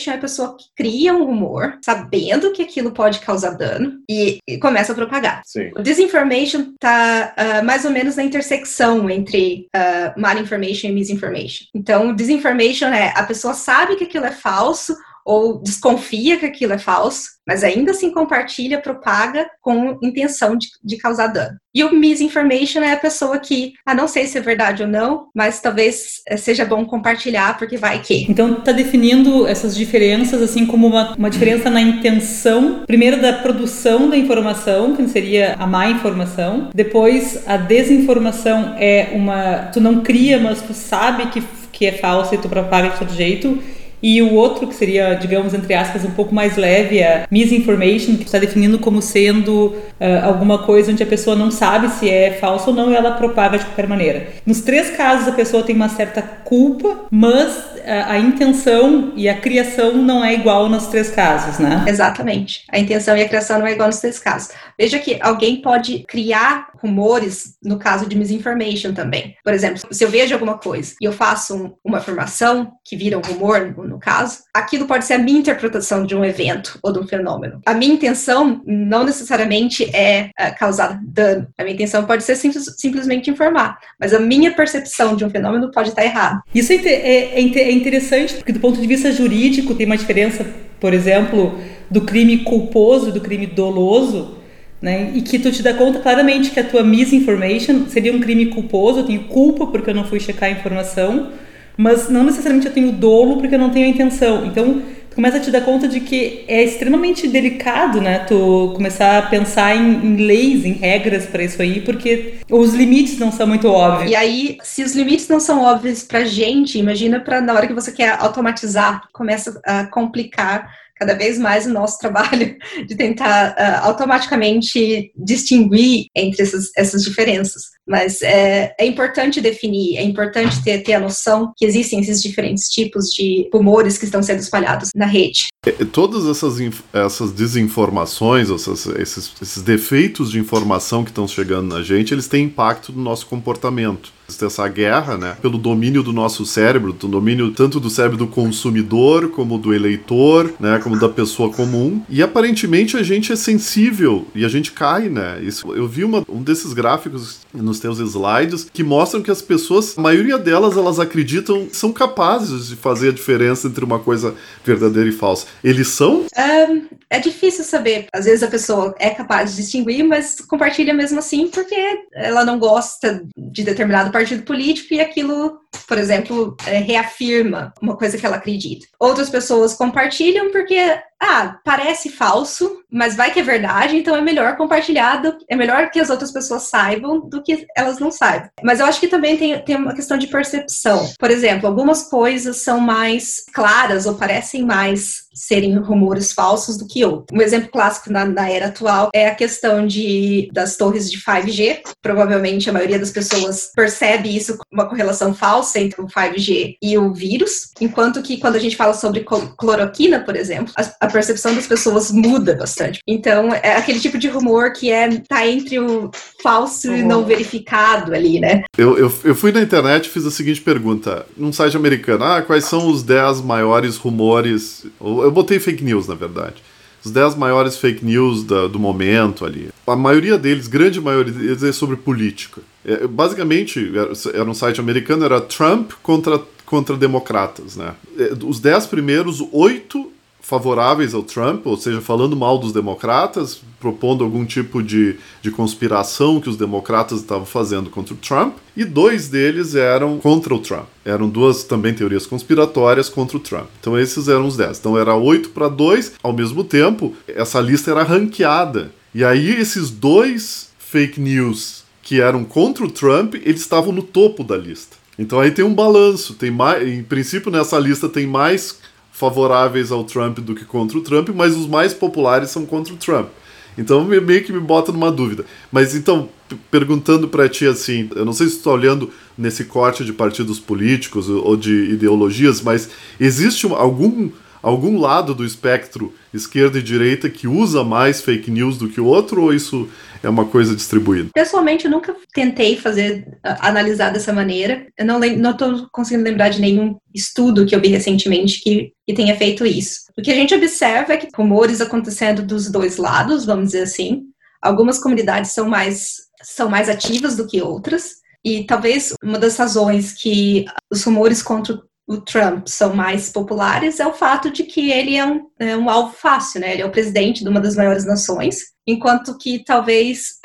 é 0.05 0.13
a 0.13 0.17
pessoa 0.17 0.55
que 0.57 0.65
cria 0.75 1.13
um 1.13 1.25
rumor, 1.25 1.77
sabendo 1.83 2.51
que 2.51 2.61
aquilo 2.61 2.91
pode 2.91 3.19
causar 3.19 3.51
dano, 3.51 3.99
e, 4.09 4.39
e 4.47 4.57
começa 4.57 4.91
a 4.91 4.95
propagar. 4.95 5.41
Sim. 5.45 5.71
O 5.75 5.81
disinformation 5.81 6.73
está 6.73 7.33
uh, 7.37 7.41
ah, 7.59 7.63
mais 7.63 7.85
ou 7.85 7.91
menos 7.91 8.15
na 8.15 8.23
intersecção 8.23 9.09
entre 9.09 9.67
uh, 9.75 10.19
malinformation 10.19 10.87
e 10.87 10.91
misinformation. 10.91 11.65
Então, 11.73 12.09
o 12.09 12.15
disinformation 12.15 12.87
é 12.87 13.13
a 13.15 13.23
pessoa 13.23 13.53
sabe 13.53 13.95
que 13.95 14.03
aquilo 14.03 14.25
é 14.25 14.31
falso 14.31 14.95
ou 15.27 15.61
desconfia 15.61 16.37
que 16.37 16.45
aquilo 16.45 16.71
é 16.71 16.77
falso, 16.77 17.27
mas 17.45 17.61
ainda 17.61 17.91
assim 17.91 18.11
compartilha, 18.11 18.79
propaga 18.79 19.45
com 19.61 19.99
intenção 20.01 20.55
de, 20.55 20.67
de 20.81 20.95
causar 20.95 21.27
dano. 21.27 21.57
E 21.75 21.83
o 21.83 21.93
misinformation 21.93 22.79
é 22.79 22.93
a 22.93 22.97
pessoa 22.97 23.37
que, 23.37 23.73
ah, 23.85 23.93
não 23.93 24.07
sei 24.07 24.25
se 24.25 24.37
é 24.37 24.41
verdade 24.41 24.83
ou 24.83 24.89
não, 24.89 25.27
mas 25.35 25.59
talvez 25.59 26.21
eh, 26.27 26.37
seja 26.37 26.63
bom 26.63 26.85
compartilhar 26.85 27.57
porque 27.57 27.75
vai 27.75 28.01
que. 28.01 28.25
Então 28.29 28.61
tá 28.61 28.71
definindo 28.71 29.45
essas 29.45 29.75
diferenças 29.75 30.41
assim 30.41 30.65
como 30.65 30.87
uma, 30.87 31.13
uma 31.15 31.29
diferença 31.29 31.69
na 31.69 31.81
intenção, 31.81 32.83
primeiro 32.87 33.21
da 33.21 33.33
produção 33.33 34.09
da 34.09 34.17
informação, 34.17 34.95
que 34.95 35.07
seria 35.09 35.55
a 35.59 35.67
má 35.67 35.89
informação, 35.89 36.69
depois 36.73 37.43
a 37.45 37.57
desinformação 37.57 38.75
é 38.79 39.09
uma, 39.11 39.69
tu 39.73 39.81
não 39.81 40.01
cria, 40.01 40.39
mas 40.39 40.61
tu 40.61 40.73
sabe 40.73 41.27
que 41.27 41.43
que 41.77 41.85
é 41.85 41.91
falsa 41.91 42.33
e 42.33 42.39
tu 42.39 42.49
propaga 42.49 42.89
de 42.89 42.97
todo 42.97 43.13
jeito. 43.13 43.61
E 44.01 44.21
o 44.21 44.33
outro, 44.33 44.67
que 44.67 44.75
seria, 44.75 45.15
digamos, 45.15 45.53
entre 45.53 45.73
aspas, 45.73 46.05
um 46.05 46.11
pouco 46.11 46.33
mais 46.33 46.55
leve, 46.55 47.03
a 47.03 47.27
misinformation, 47.31 48.15
que 48.15 48.23
está 48.23 48.37
definindo 48.37 48.77
como 48.79 49.01
sendo 49.01 49.75
uh, 49.99 50.25
alguma 50.25 50.59
coisa 50.59 50.91
onde 50.91 51.01
a 51.01 51.07
pessoa 51.07 51.35
não 51.35 51.49
sabe 51.49 51.89
se 51.89 52.09
é 52.09 52.33
falso 52.33 52.69
ou 52.69 52.75
não 52.75 52.91
e 52.91 52.95
ela 52.95 53.11
propaga 53.11 53.57
de 53.57 53.65
qualquer 53.65 53.87
maneira. 53.87 54.27
Nos 54.45 54.61
três 54.61 54.91
casos, 54.91 55.27
a 55.27 55.31
pessoa 55.31 55.63
tem 55.63 55.75
uma 55.75 55.89
certa 55.89 56.21
culpa, 56.21 57.05
mas 57.09 57.77
a, 57.85 58.13
a 58.13 58.19
intenção 58.19 59.13
e 59.15 59.27
a 59.27 59.35
criação 59.35 59.93
não 59.93 60.23
é 60.23 60.33
igual 60.33 60.69
nos 60.69 60.87
três 60.87 61.09
casos, 61.09 61.57
né? 61.57 61.85
Exatamente. 61.87 62.63
A 62.69 62.77
intenção 62.77 63.17
e 63.17 63.21
a 63.21 63.27
criação 63.27 63.59
não 63.59 63.67
é 63.67 63.71
igual 63.71 63.87
nos 63.87 63.99
três 63.99 64.19
casos. 64.19 64.49
Veja 64.77 64.99
que 64.99 65.17
alguém 65.21 65.61
pode 65.61 66.05
criar 66.07 66.69
rumores 66.81 67.55
no 67.63 67.77
caso 67.77 68.07
de 68.07 68.17
misinformation 68.17 68.93
também. 68.93 69.35
Por 69.43 69.53
exemplo, 69.53 69.81
se 69.89 70.03
eu 70.03 70.09
vejo 70.09 70.33
alguma 70.33 70.57
coisa 70.57 70.95
e 71.01 71.05
eu 71.05 71.11
faço 71.11 71.55
um, 71.55 71.73
uma 71.83 71.97
afirmação 71.97 72.71
que 72.83 72.95
vira 72.95 73.17
um 73.17 73.21
rumor, 73.21 73.75
no 73.87 73.99
caso, 73.99 74.39
aquilo 74.53 74.85
pode 74.85 75.05
ser 75.05 75.13
a 75.13 75.17
minha 75.19 75.39
interpretação 75.39 76.05
de 76.05 76.15
um 76.15 76.23
evento 76.23 76.79
ou 76.83 76.91
de 76.91 76.99
um 76.99 77.07
fenômeno. 77.07 77.61
A 77.65 77.73
minha 77.73 77.93
intenção 77.93 78.61
não 78.65 79.03
necessariamente 79.03 79.83
é 79.95 80.29
uh, 80.39 80.57
causar 80.57 80.99
dano. 81.03 81.47
A 81.57 81.63
minha 81.63 81.75
intenção 81.75 82.05
pode 82.05 82.23
ser 82.23 82.35
sim, 82.35 82.51
simplesmente 82.51 83.29
informar, 83.29 83.77
mas 83.99 84.13
a 84.13 84.19
minha 84.19 84.53
percepção 84.53 85.15
de 85.15 85.25
um 85.25 85.29
fenômeno 85.29 85.71
pode 85.71 85.89
estar 85.89 86.03
errada. 86.03 86.41
Isso 86.53 86.71
é, 86.71 86.75
é, 86.75 87.39
é, 87.39 87.59
é 87.59 87.71
interessante 87.71 88.35
porque 88.35 88.51
do 88.51 88.59
ponto 88.59 88.79
de 88.79 88.87
vista 88.87 89.11
jurídico 89.11 89.75
tem 89.75 89.85
uma 89.85 89.97
diferença, 89.97 90.45
por 90.79 90.93
exemplo, 90.93 91.59
do 91.89 92.01
crime 92.01 92.39
culposo 92.39 93.09
e 93.09 93.11
do 93.11 93.21
crime 93.21 93.47
doloso 93.47 94.36
né? 94.81 95.11
E 95.13 95.21
que 95.21 95.39
tu 95.39 95.51
te 95.51 95.63
dá 95.63 95.73
conta 95.73 95.99
claramente 95.99 96.51
que 96.51 96.59
a 96.59 96.63
tua 96.63 96.83
misinformation 96.83 97.85
seria 97.87 98.13
um 98.13 98.19
crime 98.19 98.47
culposo, 98.47 98.99
eu 98.99 99.05
tenho 99.05 99.23
culpa 99.25 99.67
porque 99.67 99.89
eu 99.89 99.95
não 99.95 100.05
fui 100.05 100.19
checar 100.19 100.49
a 100.49 100.51
informação, 100.51 101.29
mas 101.75 102.09
não 102.09 102.23
necessariamente 102.23 102.67
eu 102.67 102.73
tenho 102.73 102.91
dolo 102.91 103.37
porque 103.37 103.55
eu 103.55 103.59
não 103.59 103.69
tenho 103.69 103.87
a 103.87 103.89
intenção. 103.89 104.45
Então, 104.45 104.81
tu 105.09 105.15
começa 105.15 105.37
a 105.37 105.39
te 105.39 105.49
dar 105.49 105.61
conta 105.61 105.87
de 105.87 105.99
que 105.99 106.43
é 106.47 106.63
extremamente 106.63 107.27
delicado, 107.27 107.99
né? 107.99 108.19
Tu 108.19 108.71
começar 108.75 109.17
a 109.17 109.21
pensar 109.23 109.75
em, 109.75 110.05
em 110.05 110.15
leis, 110.17 110.63
em 110.63 110.73
regras 110.73 111.25
para 111.25 111.43
isso 111.43 111.59
aí, 111.61 111.81
porque 111.81 112.35
os 112.49 112.73
limites 112.73 113.17
não 113.17 113.31
são 113.31 113.47
muito 113.47 113.67
óbvios. 113.67 114.11
E 114.11 114.15
aí, 114.15 114.57
se 114.63 114.83
os 114.83 114.95
limites 114.95 115.27
não 115.27 115.39
são 115.39 115.63
óbvios 115.63 116.03
pra 116.03 116.23
gente, 116.23 116.77
imagina 116.77 117.19
para 117.19 117.41
na 117.41 117.53
hora 117.53 117.67
que 117.67 117.73
você 117.73 117.91
quer 117.91 118.15
automatizar, 118.19 119.07
começa 119.11 119.59
a 119.65 119.85
complicar 119.85 120.71
cada 120.99 121.13
vez 121.13 121.37
mais 121.37 121.65
o 121.65 121.73
nosso 121.73 121.97
trabalho 121.99 122.55
de 122.87 122.95
tentar 122.95 123.51
uh, 123.51 123.87
automaticamente 123.87 125.11
distinguir 125.15 126.07
entre 126.15 126.43
essas, 126.43 126.71
essas 126.75 127.03
diferenças. 127.03 127.63
Mas 127.87 128.21
é, 128.21 128.75
é, 128.77 128.85
importante 128.85 129.39
definir, 129.39 129.97
é 129.97 130.03
importante 130.03 130.61
ter, 130.61 130.79
ter 130.79 130.93
a 130.93 130.99
noção 130.99 131.53
que 131.55 131.65
existem 131.65 131.99
esses 131.99 132.21
diferentes 132.21 132.67
tipos 132.67 133.05
de 133.07 133.49
rumores 133.53 133.97
que 133.97 134.05
estão 134.05 134.21
sendo 134.21 134.39
espalhados 134.39 134.89
na 134.93 135.05
rede. 135.05 135.47
É, 135.65 135.71
todas 135.85 136.25
essas, 136.25 136.57
essas 136.91 137.31
desinformações, 137.31 138.49
essas, 138.49 138.85
esses, 138.87 139.31
esses 139.41 139.63
defeitos 139.63 140.31
de 140.31 140.39
informação 140.39 141.03
que 141.03 141.11
estão 141.11 141.27
chegando 141.27 141.73
na 141.73 141.81
gente, 141.81 142.13
eles 142.13 142.27
têm 142.27 142.45
impacto 142.45 142.91
no 142.91 143.01
nosso 143.01 143.25
comportamento 143.27 144.16
essa 144.41 144.67
guerra, 144.67 145.17
né, 145.17 145.37
pelo 145.41 145.57
domínio 145.57 146.03
do 146.03 146.13
nosso 146.13 146.45
cérebro, 146.45 146.93
do 146.93 147.07
domínio 147.07 147.51
tanto 147.51 147.79
do 147.79 147.89
cérebro 147.89 148.17
do 148.17 148.27
consumidor 148.27 149.29
como 149.29 149.57
do 149.57 149.73
eleitor, 149.73 150.53
né, 150.59 150.79
como 150.83 150.99
da 150.99 151.09
pessoa 151.09 151.51
comum. 151.51 152.01
E 152.09 152.21
aparentemente 152.21 152.97
a 152.97 153.03
gente 153.03 153.31
é 153.31 153.35
sensível 153.35 154.27
e 154.35 154.45
a 154.45 154.49
gente 154.49 154.71
cai, 154.71 155.09
né? 155.09 155.39
Isso, 155.41 155.73
eu 155.73 155.87
vi 155.87 156.03
uma, 156.03 156.23
um 156.29 156.41
desses 156.41 156.73
gráficos 156.73 157.39
nos 157.53 157.79
teus 157.79 157.99
slides 157.99 158.69
que 158.71 158.83
mostram 158.83 159.21
que 159.21 159.31
as 159.31 159.41
pessoas, 159.41 159.97
a 159.97 160.01
maioria 160.01 160.37
delas, 160.37 160.77
elas 160.77 160.99
acreditam 160.99 161.67
são 161.71 161.91
capazes 161.91 162.67
de 162.67 162.75
fazer 162.75 163.09
a 163.09 163.13
diferença 163.13 163.67
entre 163.67 163.83
uma 163.83 163.99
coisa 163.99 164.35
verdadeira 164.63 165.09
e 165.09 165.11
falsa. 165.11 165.47
Eles 165.63 165.87
são? 165.89 166.25
Um, 166.37 166.87
é 167.09 167.19
difícil 167.19 167.63
saber. 167.63 168.07
Às 168.11 168.25
vezes 168.25 168.43
a 168.43 168.47
pessoa 168.47 168.93
é 168.99 169.09
capaz 169.09 169.51
de 169.51 169.57
distinguir, 169.57 170.03
mas 170.03 170.41
compartilha 170.41 170.93
mesmo 170.93 171.19
assim 171.19 171.47
porque 171.47 171.75
ela 172.13 172.43
não 172.43 172.59
gosta 172.59 173.23
de 173.37 173.63
determinado 173.63 174.11
partido 174.17 174.41
político 174.41 174.95
e 174.95 174.99
aquilo, 174.99 175.59
por 175.87 175.95
exemplo, 175.95 176.57
é, 176.65 176.79
reafirma 176.79 177.71
uma 177.79 177.95
coisa 177.95 178.17
que 178.17 178.25
ela 178.25 178.37
acredita. 178.37 178.87
Outras 178.99 179.29
pessoas 179.29 179.75
compartilham 179.75 180.51
porque, 180.51 180.99
ah, 181.21 181.59
parece 181.63 182.09
falso, 182.09 182.83
mas 182.91 183.15
vai 183.15 183.31
que 183.31 183.39
é 183.39 183.43
verdade, 183.43 183.95
então 183.95 184.15
é 184.15 184.21
melhor 184.21 184.57
compartilhado, 184.57 185.37
é 185.47 185.55
melhor 185.55 185.91
que 185.91 185.99
as 185.99 186.09
outras 186.09 186.31
pessoas 186.31 186.63
saibam 186.63 187.29
do 187.29 187.43
que 187.43 187.67
elas 187.77 187.99
não 187.99 188.09
saibam. 188.09 188.49
Mas 188.63 188.79
eu 188.79 188.87
acho 188.87 188.99
que 188.99 189.07
também 189.07 189.37
tem, 189.37 189.59
tem 189.63 189.75
uma 189.75 189.93
questão 189.93 190.17
de 190.17 190.25
percepção. 190.25 191.07
Por 191.19 191.29
exemplo, 191.29 191.67
algumas 191.67 192.09
coisas 192.09 192.57
são 192.57 192.79
mais 192.79 193.45
claras 193.53 194.07
ou 194.07 194.15
parecem 194.15 194.63
mais 194.63 195.26
serem 195.37 195.77
rumores 195.77 196.31
falsos 196.31 196.77
do 196.77 196.87
que 196.87 197.05
outros. 197.05 197.37
Um 197.37 197.41
exemplo 197.41 197.69
clássico 197.69 198.11
na, 198.11 198.25
na, 198.25 198.49
era 198.49 198.67
atual 198.67 199.09
é 199.13 199.27
a 199.27 199.35
questão 199.35 199.85
de, 199.85 200.49
das 200.51 200.75
torres 200.75 201.11
de 201.11 201.19
5G. 201.19 201.81
Provavelmente 202.01 202.69
a 202.69 202.73
maioria 202.73 202.99
das 202.99 203.11
pessoas 203.11 203.71
percebe 203.75 204.35
isso 204.35 204.57
como 204.57 204.81
uma 204.81 204.89
correlação 204.89 205.33
falsa 205.33 205.79
entre 205.79 206.01
o 206.01 206.07
5G 206.07 206.75
e 206.81 206.97
o 206.97 207.13
vírus, 207.13 207.71
enquanto 207.79 208.21
que 208.21 208.37
quando 208.37 208.55
a 208.55 208.59
gente 208.59 208.75
fala 208.75 208.93
sobre 208.93 209.25
cloroquina, 209.57 210.19
por 210.19 210.35
exemplo, 210.35 210.73
a, 210.75 211.05
a 211.05 211.07
percepção 211.07 211.53
das 211.53 211.67
pessoas 211.67 212.11
muda 212.11 212.55
bastante. 212.55 212.99
Então, 213.07 213.53
é 213.53 213.75
aquele 213.75 213.99
tipo 213.99 214.17
de 214.17 214.27
rumor 214.27 214.73
que 214.73 214.91
é 214.91 215.07
tá 215.27 215.47
entre 215.47 215.79
o 215.79 216.09
falso 216.41 216.89
uhum. 216.89 216.97
e 216.97 217.03
não 217.03 217.25
verificado 217.25 218.13
ali, 218.13 218.39
né? 218.39 218.63
Eu, 218.77 218.97
eu, 218.97 219.13
eu 219.23 219.35
fui 219.35 219.51
na 219.51 219.61
internet 219.61 220.05
e 220.05 220.09
fiz 220.09 220.25
a 220.25 220.31
seguinte 220.31 220.61
pergunta, 220.61 221.25
num 221.35 221.53
site 221.53 221.77
americano, 221.77 222.23
ah, 222.23 222.41
quais 222.41 222.65
são 222.65 222.89
os 222.89 223.03
10 223.03 223.41
maiores 223.41 223.97
rumores, 223.97 224.85
eu 225.27 225.31
botei 225.31 225.59
fake 225.59 225.83
news, 225.83 226.07
na 226.07 226.15
verdade. 226.15 226.55
Os 227.03 227.11
10 227.11 227.35
maiores 227.35 227.77
fake 227.77 228.03
news 228.03 228.43
da, 228.43 228.67
do 228.67 228.79
momento 228.79 229.45
ali. 229.45 229.69
A 229.85 229.95
maioria 229.95 230.37
deles, 230.37 230.67
grande 230.67 230.99
maioria 230.99 231.31
deles, 231.31 231.63
é 231.63 231.71
sobre 231.71 231.95
política. 231.95 232.61
É, 232.83 233.07
basicamente, 233.07 233.91
era, 234.33 234.49
um 234.49 234.53
site 234.53 234.79
americano, 234.79 235.23
era 235.23 235.39
Trump 235.39 235.91
contra, 236.01 236.41
contra 236.65 236.97
democratas, 236.97 237.75
né? 237.75 237.93
É, 238.17 238.33
os 238.43 238.59
10 238.59 238.87
primeiros, 238.87 239.41
oito 239.51 240.11
favoráveis 240.47 241.13
ao 241.13 241.23
Trump, 241.23 241.67
ou 241.67 241.75
seja, 241.75 241.99
falando 241.99 242.33
mal 242.33 242.57
dos 242.57 242.71
democratas, 242.71 243.59
propondo 243.81 244.23
algum 244.23 244.45
tipo 244.45 244.81
de, 244.81 245.17
de 245.41 245.51
conspiração 245.51 246.39
que 246.39 246.47
os 246.47 246.55
democratas 246.55 247.19
estavam 247.19 247.45
fazendo 247.45 247.89
contra 247.89 248.13
o 248.13 248.17
Trump, 248.17 248.55
e 248.73 248.85
dois 248.85 249.27
deles 249.27 249.75
eram 249.75 250.19
contra 250.19 250.55
o 250.55 250.59
Trump. 250.59 250.85
Eram 251.03 251.27
duas 251.27 251.65
também 251.65 251.93
teorias 251.93 252.25
conspiratórias 252.25 253.09
contra 253.09 253.35
o 253.35 253.41
Trump. 253.41 253.67
Então 253.81 253.99
esses 253.99 254.29
eram 254.29 254.47
os 254.47 254.55
dez. 254.55 254.79
Então 254.79 254.97
era 254.97 255.13
oito 255.15 255.49
para 255.49 255.67
dois. 255.67 256.13
Ao 256.23 256.31
mesmo 256.31 256.63
tempo, 256.63 257.13
essa 257.27 257.59
lista 257.59 257.91
era 257.91 258.03
ranqueada. 258.03 258.93
E 259.13 259.25
aí 259.25 259.49
esses 259.49 259.89
dois 259.89 260.69
fake 260.79 261.19
news 261.19 261.83
que 262.01 262.21
eram 262.21 262.45
contra 262.45 262.85
o 262.85 262.91
Trump, 262.91 263.35
eles 263.35 263.59
estavam 263.59 263.91
no 263.91 264.01
topo 264.01 264.45
da 264.45 264.55
lista. 264.55 264.95
Então 265.19 265.41
aí 265.41 265.51
tem 265.51 265.65
um 265.65 265.73
balanço, 265.73 266.35
tem 266.35 266.51
mais, 266.51 266.87
em 266.87 267.03
princípio 267.03 267.51
nessa 267.51 267.77
lista 267.77 268.07
tem 268.07 268.25
mais 268.25 268.77
favoráveis 269.17 269.91
ao 269.91 270.03
Trump 270.03 270.37
do 270.39 270.53
que 270.53 270.63
contra 270.63 270.95
o 270.95 271.01
Trump, 271.01 271.29
mas 271.29 271.55
os 271.55 271.65
mais 271.65 271.91
populares 271.91 272.51
são 272.51 272.67
contra 272.67 272.93
o 272.93 272.97
Trump. 272.97 273.29
Então 273.75 274.05
meio 274.05 274.43
que 274.43 274.53
me 274.53 274.59
bota 274.59 274.91
numa 274.91 275.11
dúvida. 275.11 275.43
Mas 275.71 275.95
então, 275.95 276.29
perguntando 276.69 277.27
para 277.27 277.49
ti 277.49 277.65
assim, 277.65 278.07
eu 278.15 278.23
não 278.23 278.31
sei 278.31 278.47
se 278.47 278.57
tu 278.57 278.65
tá 278.65 278.71
olhando 278.71 279.09
nesse 279.35 279.63
corte 279.65 280.05
de 280.05 280.13
partidos 280.13 280.59
políticos 280.59 281.29
ou 281.29 281.57
de 281.57 281.91
ideologias, 281.91 282.61
mas 282.61 282.89
existe 283.19 283.65
algum 283.65 284.29
algum 284.67 284.99
lado 284.99 285.33
do 285.33 285.45
espectro 285.45 286.13
esquerda 286.33 286.77
e 286.77 286.83
direita 286.83 287.29
que 287.29 287.47
usa 287.47 287.83
mais 287.83 288.21
fake 288.21 288.51
news 288.51 288.77
do 288.77 288.89
que 288.89 288.99
o 288.99 289.05
outro 289.05 289.43
ou 289.43 289.53
isso 289.53 289.89
é 290.21 290.29
uma 290.29 290.45
coisa 290.45 290.75
distribuída? 290.75 291.29
Pessoalmente, 291.33 291.85
eu 291.85 291.91
nunca 291.91 292.15
tentei 292.33 292.75
fazer, 292.75 293.25
analisar 293.43 294.11
dessa 294.11 294.33
maneira. 294.33 294.85
Eu 294.97 295.05
não, 295.05 295.55
tô 295.55 295.87
conseguindo 295.91 296.29
lembrar 296.29 296.49
de 296.49 296.59
nenhum 296.59 296.97
estudo 297.13 297.65
que 297.65 297.73
eu 297.73 297.79
vi 297.79 297.87
recentemente 297.87 298.61
que, 298.61 298.91
que 299.07 299.13
tenha 299.13 299.35
feito 299.37 299.65
isso. 299.65 300.01
O 300.17 300.21
que 300.21 300.31
a 300.31 300.35
gente 300.35 300.53
observa 300.53 301.13
é 301.13 301.17
que 301.17 301.29
rumores 301.35 301.79
acontecendo 301.79 302.41
dos 302.41 302.69
dois 302.69 302.97
lados, 302.97 303.45
vamos 303.45 303.67
dizer 303.67 303.83
assim. 303.83 304.23
Algumas 304.61 304.99
comunidades 304.99 305.51
são 305.51 305.69
mais, 305.69 306.15
são 306.43 306.69
mais 306.69 306.89
ativas 306.89 307.37
do 307.37 307.47
que 307.47 307.61
outras. 307.61 308.15
E 308.43 308.65
talvez 308.65 309.13
uma 309.23 309.39
das 309.39 309.57
razões 309.57 310.13
que 310.13 310.65
os 310.91 311.03
rumores 311.03 311.41
contra 311.41 311.75
o 311.75 311.81
Trump 312.15 312.67
são 312.67 312.95
mais 312.95 313.29
populares 313.29 313.99
é 313.99 314.07
o 314.07 314.13
fato 314.13 314.49
de 314.49 314.63
que 314.63 314.91
ele 314.91 315.17
é 315.17 315.25
um, 315.25 315.41
é 315.59 315.75
um 315.75 315.89
alvo 315.89 316.13
fácil, 316.15 316.61
né? 316.61 316.71
Ele 316.71 316.81
é 316.81 316.85
o 316.85 316.91
presidente 316.91 317.43
de 317.43 317.49
uma 317.49 317.59
das 317.59 317.75
maiores 317.75 318.05
nações, 318.05 318.59
enquanto 318.87 319.37
que 319.37 319.61
talvez 319.65 320.35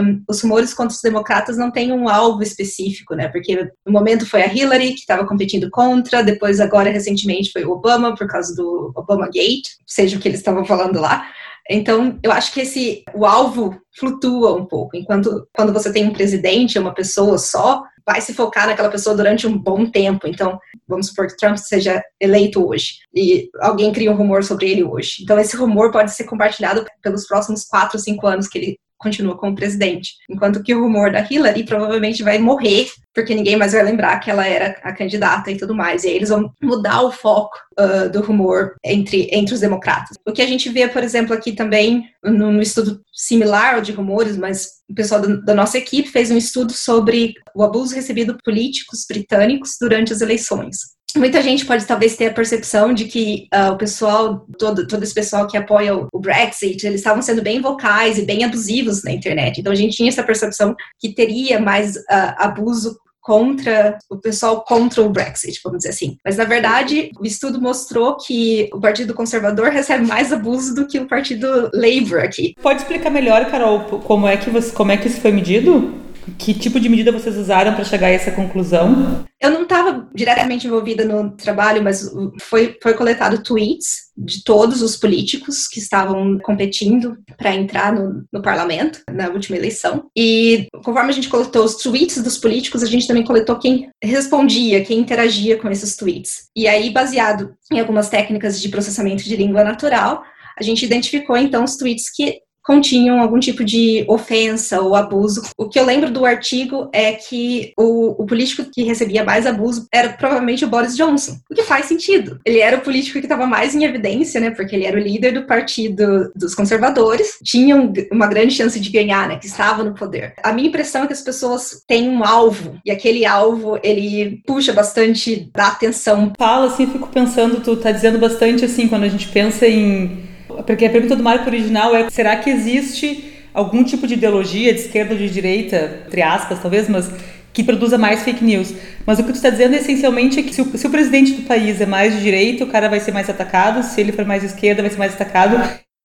um, 0.00 0.22
os 0.28 0.40
rumores 0.40 0.72
contra 0.72 0.94
os 0.94 1.02
democratas 1.02 1.58
não 1.58 1.72
tenham 1.72 1.98
um 1.98 2.08
alvo 2.08 2.40
específico, 2.40 3.16
né? 3.16 3.26
Porque 3.28 3.68
no 3.84 3.92
momento 3.92 4.24
foi 4.24 4.42
a 4.42 4.54
Hillary 4.54 4.94
que 4.94 5.00
estava 5.00 5.26
competindo 5.26 5.68
contra, 5.70 6.22
depois 6.22 6.60
agora 6.60 6.90
recentemente 6.90 7.50
foi 7.50 7.64
o 7.64 7.72
Obama 7.72 8.14
por 8.14 8.28
causa 8.28 8.54
do 8.54 8.92
Obama 8.94 9.26
Gate, 9.26 9.70
seja 9.84 10.16
o 10.16 10.20
que 10.20 10.28
eles 10.28 10.38
estavam 10.38 10.64
falando 10.64 11.00
lá. 11.00 11.26
Então, 11.68 12.18
eu 12.22 12.32
acho 12.32 12.52
que 12.52 12.60
esse 12.60 13.04
o 13.12 13.26
alvo 13.26 13.78
flutua 13.98 14.54
um 14.54 14.64
pouco. 14.64 14.96
Enquanto 14.96 15.46
quando 15.54 15.72
você 15.72 15.92
tem 15.92 16.06
um 16.06 16.12
presidente, 16.12 16.78
uma 16.78 16.94
pessoa 16.94 17.36
só, 17.36 17.82
vai 18.08 18.22
se 18.22 18.32
focar 18.32 18.66
naquela 18.66 18.88
pessoa 18.88 19.14
durante 19.14 19.46
um 19.46 19.58
bom 19.58 19.84
tempo. 19.84 20.26
Então, 20.26 20.58
vamos 20.88 21.08
supor 21.08 21.26
que 21.26 21.36
Trump 21.36 21.58
seja 21.58 22.02
eleito 22.18 22.66
hoje 22.66 23.00
e 23.14 23.50
alguém 23.60 23.92
cria 23.92 24.10
um 24.10 24.16
rumor 24.16 24.42
sobre 24.42 24.70
ele 24.70 24.82
hoje. 24.82 25.16
Então, 25.22 25.38
esse 25.38 25.54
rumor 25.54 25.92
pode 25.92 26.12
ser 26.12 26.24
compartilhado 26.24 26.86
pelos 27.02 27.26
próximos 27.26 27.66
quatro, 27.66 27.98
cinco 27.98 28.26
anos 28.26 28.48
que 28.48 28.56
ele 28.56 28.78
continua 28.98 29.36
como 29.36 29.54
presidente. 29.54 30.14
Enquanto 30.28 30.62
que 30.62 30.74
o 30.74 30.80
rumor 30.80 31.12
da 31.12 31.26
Hillary 31.28 31.64
provavelmente 31.64 32.22
vai 32.22 32.38
morrer, 32.38 32.88
porque 33.14 33.34
ninguém 33.34 33.56
mais 33.56 33.72
vai 33.72 33.82
lembrar 33.82 34.18
que 34.20 34.30
ela 34.30 34.46
era 34.46 34.76
a 34.82 34.92
candidata 34.92 35.50
e 35.50 35.56
tudo 35.56 35.74
mais. 35.74 36.04
E 36.04 36.08
aí 36.08 36.16
eles 36.16 36.28
vão 36.28 36.52
mudar 36.62 37.02
o 37.02 37.10
foco 37.10 37.56
uh, 37.78 38.10
do 38.10 38.20
rumor 38.20 38.74
entre, 38.84 39.28
entre 39.32 39.54
os 39.54 39.60
democratas. 39.60 40.16
O 40.26 40.32
que 40.32 40.42
a 40.42 40.46
gente 40.46 40.68
vê, 40.68 40.86
por 40.88 41.02
exemplo, 41.02 41.34
aqui 41.34 41.52
também, 41.52 42.04
no 42.22 42.60
estudo 42.60 43.00
similar 43.12 43.80
de 43.80 43.92
rumores, 43.92 44.36
mas 44.36 44.78
o 44.88 44.94
pessoal 44.94 45.20
da, 45.20 45.28
da 45.36 45.54
nossa 45.54 45.78
equipe 45.78 46.08
fez 46.08 46.30
um 46.30 46.36
estudo 46.36 46.72
sobre 46.72 47.34
o 47.54 47.62
abuso 47.62 47.94
recebido 47.94 48.34
por 48.34 48.42
políticos 48.44 49.04
britânicos 49.08 49.76
durante 49.80 50.12
as 50.12 50.20
eleições. 50.20 50.97
Muita 51.16 51.40
gente 51.42 51.64
pode 51.64 51.86
talvez 51.86 52.16
ter 52.16 52.26
a 52.26 52.32
percepção 52.32 52.92
de 52.92 53.06
que 53.06 53.48
uh, 53.54 53.72
o 53.72 53.78
pessoal, 53.78 54.46
todo, 54.58 54.86
todo 54.86 55.02
esse 55.02 55.14
pessoal 55.14 55.46
que 55.46 55.56
apoia 55.56 55.96
o, 55.96 56.20
Brexit, 56.20 56.86
eles 56.86 57.00
estavam 57.00 57.22
sendo 57.22 57.42
bem 57.42 57.60
vocais 57.60 58.18
e 58.18 58.22
bem 58.22 58.44
abusivos 58.44 59.02
na 59.02 59.12
internet. 59.12 59.58
Então 59.58 59.72
a 59.72 59.76
gente 59.76 59.96
tinha 59.96 60.10
essa 60.10 60.22
percepção 60.22 60.76
que 60.98 61.14
teria 61.14 61.58
mais 61.58 61.96
uh, 61.96 62.34
abuso 62.36 62.98
contra 63.28 63.98
o 64.08 64.16
pessoal 64.16 64.64
contra 64.64 65.02
o 65.02 65.10
Brexit, 65.10 65.60
vamos 65.62 65.80
dizer 65.80 65.90
assim. 65.90 66.16
Mas 66.24 66.38
na 66.38 66.44
verdade, 66.44 67.10
o 67.20 67.26
estudo 67.26 67.60
mostrou 67.60 68.16
que 68.16 68.70
o 68.72 68.80
Partido 68.80 69.12
Conservador 69.12 69.68
recebe 69.72 70.06
mais 70.06 70.32
abuso 70.32 70.74
do 70.74 70.86
que 70.86 70.98
o 70.98 71.06
Partido 71.06 71.70
Labour 71.74 72.20
aqui. 72.20 72.54
Pode 72.62 72.80
explicar 72.80 73.10
melhor, 73.10 73.50
Carol, 73.50 73.80
como 73.80 74.26
é 74.26 74.36
que 74.36 74.48
você, 74.48 74.72
como 74.72 74.92
é 74.92 74.96
que 74.96 75.08
isso 75.08 75.20
foi 75.20 75.32
medido? 75.32 76.07
Que 76.36 76.54
tipo 76.54 76.80
de 76.80 76.88
medida 76.88 77.12
vocês 77.12 77.36
usaram 77.36 77.74
para 77.74 77.84
chegar 77.84 78.08
a 78.08 78.10
essa 78.10 78.30
conclusão? 78.30 79.24
Eu 79.40 79.50
não 79.50 79.62
estava 79.62 80.08
diretamente 80.14 80.66
envolvida 80.66 81.04
no 81.04 81.30
trabalho, 81.36 81.82
mas 81.82 82.10
foi, 82.40 82.76
foi 82.82 82.94
coletado 82.94 83.42
tweets 83.42 84.08
de 84.16 84.42
todos 84.42 84.82
os 84.82 84.96
políticos 84.96 85.68
que 85.68 85.78
estavam 85.78 86.38
competindo 86.38 87.16
para 87.36 87.54
entrar 87.54 87.92
no, 87.92 88.24
no, 88.32 88.42
parlamento 88.42 89.00
na 89.12 89.28
última 89.28 89.56
eleição. 89.56 90.06
E 90.16 90.66
conforme 90.84 91.10
a 91.10 91.12
gente 91.12 91.28
coletou 91.28 91.64
os 91.64 91.76
tweets 91.76 92.20
dos 92.20 92.36
políticos, 92.36 92.82
a 92.82 92.86
gente 92.86 93.06
também 93.06 93.24
coletou 93.24 93.56
quem 93.58 93.88
respondia, 94.02 94.84
quem 94.84 94.98
interagia 94.98 95.56
com 95.56 95.70
esses 95.70 95.96
tweets. 95.96 96.48
E 96.56 96.66
aí, 96.66 96.90
baseado 96.90 97.54
em 97.72 97.78
algumas 97.78 98.08
técnicas 98.08 98.60
de 98.60 98.68
processamento 98.68 99.22
de 99.22 99.36
língua 99.36 99.62
natural, 99.62 100.24
a 100.58 100.62
gente 100.62 100.84
identificou 100.84 101.36
então 101.36 101.62
os 101.62 101.76
tweets 101.76 102.10
que 102.10 102.40
continham 102.68 103.18
algum 103.18 103.40
tipo 103.40 103.64
de 103.64 104.04
ofensa 104.06 104.78
ou 104.82 104.94
abuso. 104.94 105.40
O 105.56 105.66
que 105.66 105.80
eu 105.80 105.86
lembro 105.86 106.10
do 106.10 106.26
artigo 106.26 106.90
é 106.92 107.14
que 107.14 107.72
o, 107.78 108.22
o, 108.22 108.26
político 108.26 108.70
que 108.70 108.82
recebia 108.82 109.24
mais 109.24 109.46
abuso 109.46 109.88
era 109.90 110.10
provavelmente 110.10 110.66
o 110.66 110.68
Boris 110.68 110.94
Johnson, 110.94 111.38
o 111.50 111.54
que 111.54 111.62
faz 111.62 111.86
sentido. 111.86 112.38
Ele 112.44 112.58
era 112.58 112.76
o 112.76 112.82
político 112.82 113.18
que 113.20 113.24
estava 113.24 113.46
mais 113.46 113.74
em 113.74 113.84
evidência, 113.84 114.38
né, 114.38 114.50
porque 114.50 114.76
ele 114.76 114.84
era 114.84 114.98
o 114.98 115.00
líder 115.00 115.32
do 115.32 115.46
partido 115.46 116.30
dos 116.36 116.54
conservadores, 116.54 117.38
tinha 117.42 117.74
uma 118.12 118.26
grande 118.26 118.52
chance 118.52 118.78
de 118.78 118.90
ganhar, 118.90 119.26
né, 119.28 119.38
que 119.38 119.46
estava 119.46 119.82
no 119.82 119.94
poder. 119.94 120.34
A 120.42 120.52
minha 120.52 120.68
impressão 120.68 121.04
é 121.04 121.06
que 121.06 121.14
as 121.14 121.22
pessoas 121.22 121.82
têm 121.88 122.06
um 122.06 122.22
alvo 122.22 122.78
e 122.84 122.90
aquele 122.90 123.24
alvo 123.24 123.80
ele 123.82 124.42
puxa 124.46 124.74
bastante 124.74 125.50
da 125.54 125.68
atenção. 125.68 126.34
Fala 126.36 126.66
assim, 126.66 126.86
fico 126.86 127.08
pensando, 127.08 127.62
tu 127.62 127.76
tá 127.76 127.90
dizendo 127.90 128.18
bastante 128.18 128.66
assim 128.66 128.88
quando 128.88 129.04
a 129.04 129.08
gente 129.08 129.28
pensa 129.28 129.66
em 129.66 130.27
porque 130.66 130.86
a 130.86 130.90
pergunta 130.90 131.16
do 131.16 131.22
Marco 131.22 131.48
original 131.48 131.94
é: 131.94 132.08
será 132.10 132.36
que 132.36 132.50
existe 132.50 133.34
algum 133.52 133.82
tipo 133.82 134.06
de 134.06 134.14
ideologia 134.14 134.72
de 134.72 134.80
esquerda 134.80 135.14
ou 135.14 135.18
de 135.18 135.28
direita, 135.28 136.02
entre 136.06 136.22
aspas, 136.22 136.60
talvez, 136.60 136.88
mas 136.88 137.10
que 137.52 137.64
produza 137.64 137.98
mais 137.98 138.22
fake 138.22 138.44
news. 138.44 138.72
Mas 139.04 139.18
o 139.18 139.24
que 139.24 139.32
tu 139.32 139.36
está 139.36 139.50
dizendo 139.50 139.74
essencialmente 139.74 140.38
é 140.38 140.42
que 140.42 140.54
se 140.54 140.62
o, 140.62 140.78
se 140.78 140.86
o, 140.86 140.90
presidente 140.90 141.32
do 141.32 141.42
país 141.42 141.80
é 141.80 141.86
mais 141.86 142.14
de 142.14 142.22
direita, 142.22 142.62
o 142.62 142.68
cara 142.68 142.88
vai 142.88 143.00
ser 143.00 143.10
mais 143.10 143.28
atacado, 143.28 143.82
se 143.82 144.00
ele 144.00 144.12
for 144.12 144.24
mais 144.24 144.42
de 144.42 144.48
esquerda, 144.48 144.82
vai 144.82 144.90
ser 144.90 144.98
mais 144.98 145.14
atacado. 145.14 145.56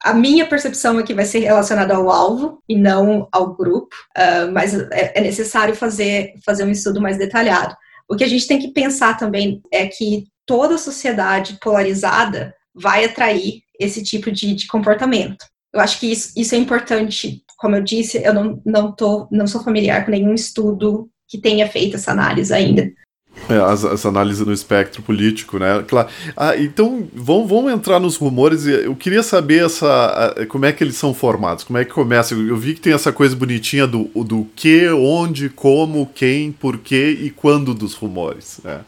A 0.01 0.13
minha 0.13 0.47
percepção 0.47 0.99
é 0.99 1.03
que 1.03 1.13
vai 1.13 1.25
ser 1.25 1.39
relacionado 1.39 1.91
ao 1.91 2.09
alvo 2.09 2.57
e 2.67 2.75
não 2.75 3.27
ao 3.31 3.55
grupo, 3.55 3.95
uh, 4.17 4.51
mas 4.51 4.73
é, 4.73 5.13
é 5.15 5.21
necessário 5.21 5.75
fazer, 5.75 6.33
fazer 6.43 6.63
um 6.63 6.71
estudo 6.71 6.99
mais 6.99 7.17
detalhado. 7.17 7.75
O 8.09 8.15
que 8.15 8.23
a 8.23 8.27
gente 8.27 8.47
tem 8.47 8.59
que 8.59 8.73
pensar 8.73 9.17
também 9.17 9.61
é 9.71 9.85
que 9.85 10.25
toda 10.45 10.77
sociedade 10.77 11.57
polarizada 11.61 12.53
vai 12.73 13.05
atrair 13.05 13.61
esse 13.83 14.03
tipo 14.03 14.31
de, 14.31 14.53
de 14.55 14.67
comportamento. 14.67 15.45
Eu 15.73 15.79
acho 15.79 15.99
que 15.99 16.11
isso, 16.11 16.31
isso, 16.37 16.53
é 16.53 16.57
importante. 16.57 17.41
Como 17.57 17.75
eu 17.75 17.83
disse, 17.83 18.21
eu 18.23 18.33
não, 18.33 18.61
não, 18.65 18.91
tô, 18.91 19.27
não 19.31 19.47
sou 19.47 19.63
familiar 19.63 20.05
com 20.05 20.11
nenhum 20.11 20.33
estudo 20.33 21.09
que 21.27 21.39
tenha 21.39 21.67
feito 21.67 21.95
essa 21.95 22.11
análise 22.11 22.53
ainda. 22.53 22.91
É, 23.49 23.93
essa 23.93 24.07
análise 24.07 24.45
no 24.45 24.53
espectro 24.53 25.01
político, 25.01 25.57
né? 25.57 25.83
Claro. 25.87 26.07
Ah, 26.37 26.55
então, 26.55 27.07
vamos, 27.13 27.49
vamos 27.49 27.73
entrar 27.73 27.99
nos 27.99 28.15
rumores. 28.15 28.65
Eu 28.65 28.95
queria 28.95 29.23
saber 29.23 29.65
essa, 29.65 30.35
como 30.47 30.65
é 30.65 30.71
que 30.71 30.83
eles 30.83 30.95
são 30.95 31.13
formados, 31.13 31.63
como 31.63 31.79
é 31.79 31.83
que 31.83 31.91
começa. 31.91 32.35
Eu 32.35 32.55
vi 32.55 32.75
que 32.75 32.81
tem 32.81 32.93
essa 32.93 33.11
coisa 33.11 33.35
bonitinha 33.35 33.87
do, 33.87 34.03
do 34.23 34.47
que, 34.55 34.87
onde, 34.89 35.49
como, 35.49 36.05
quem, 36.13 36.51
porquê 36.51 37.17
e 37.21 37.31
quando 37.31 37.73
dos 37.73 37.95
rumores. 37.95 38.61
Né? 38.63 38.81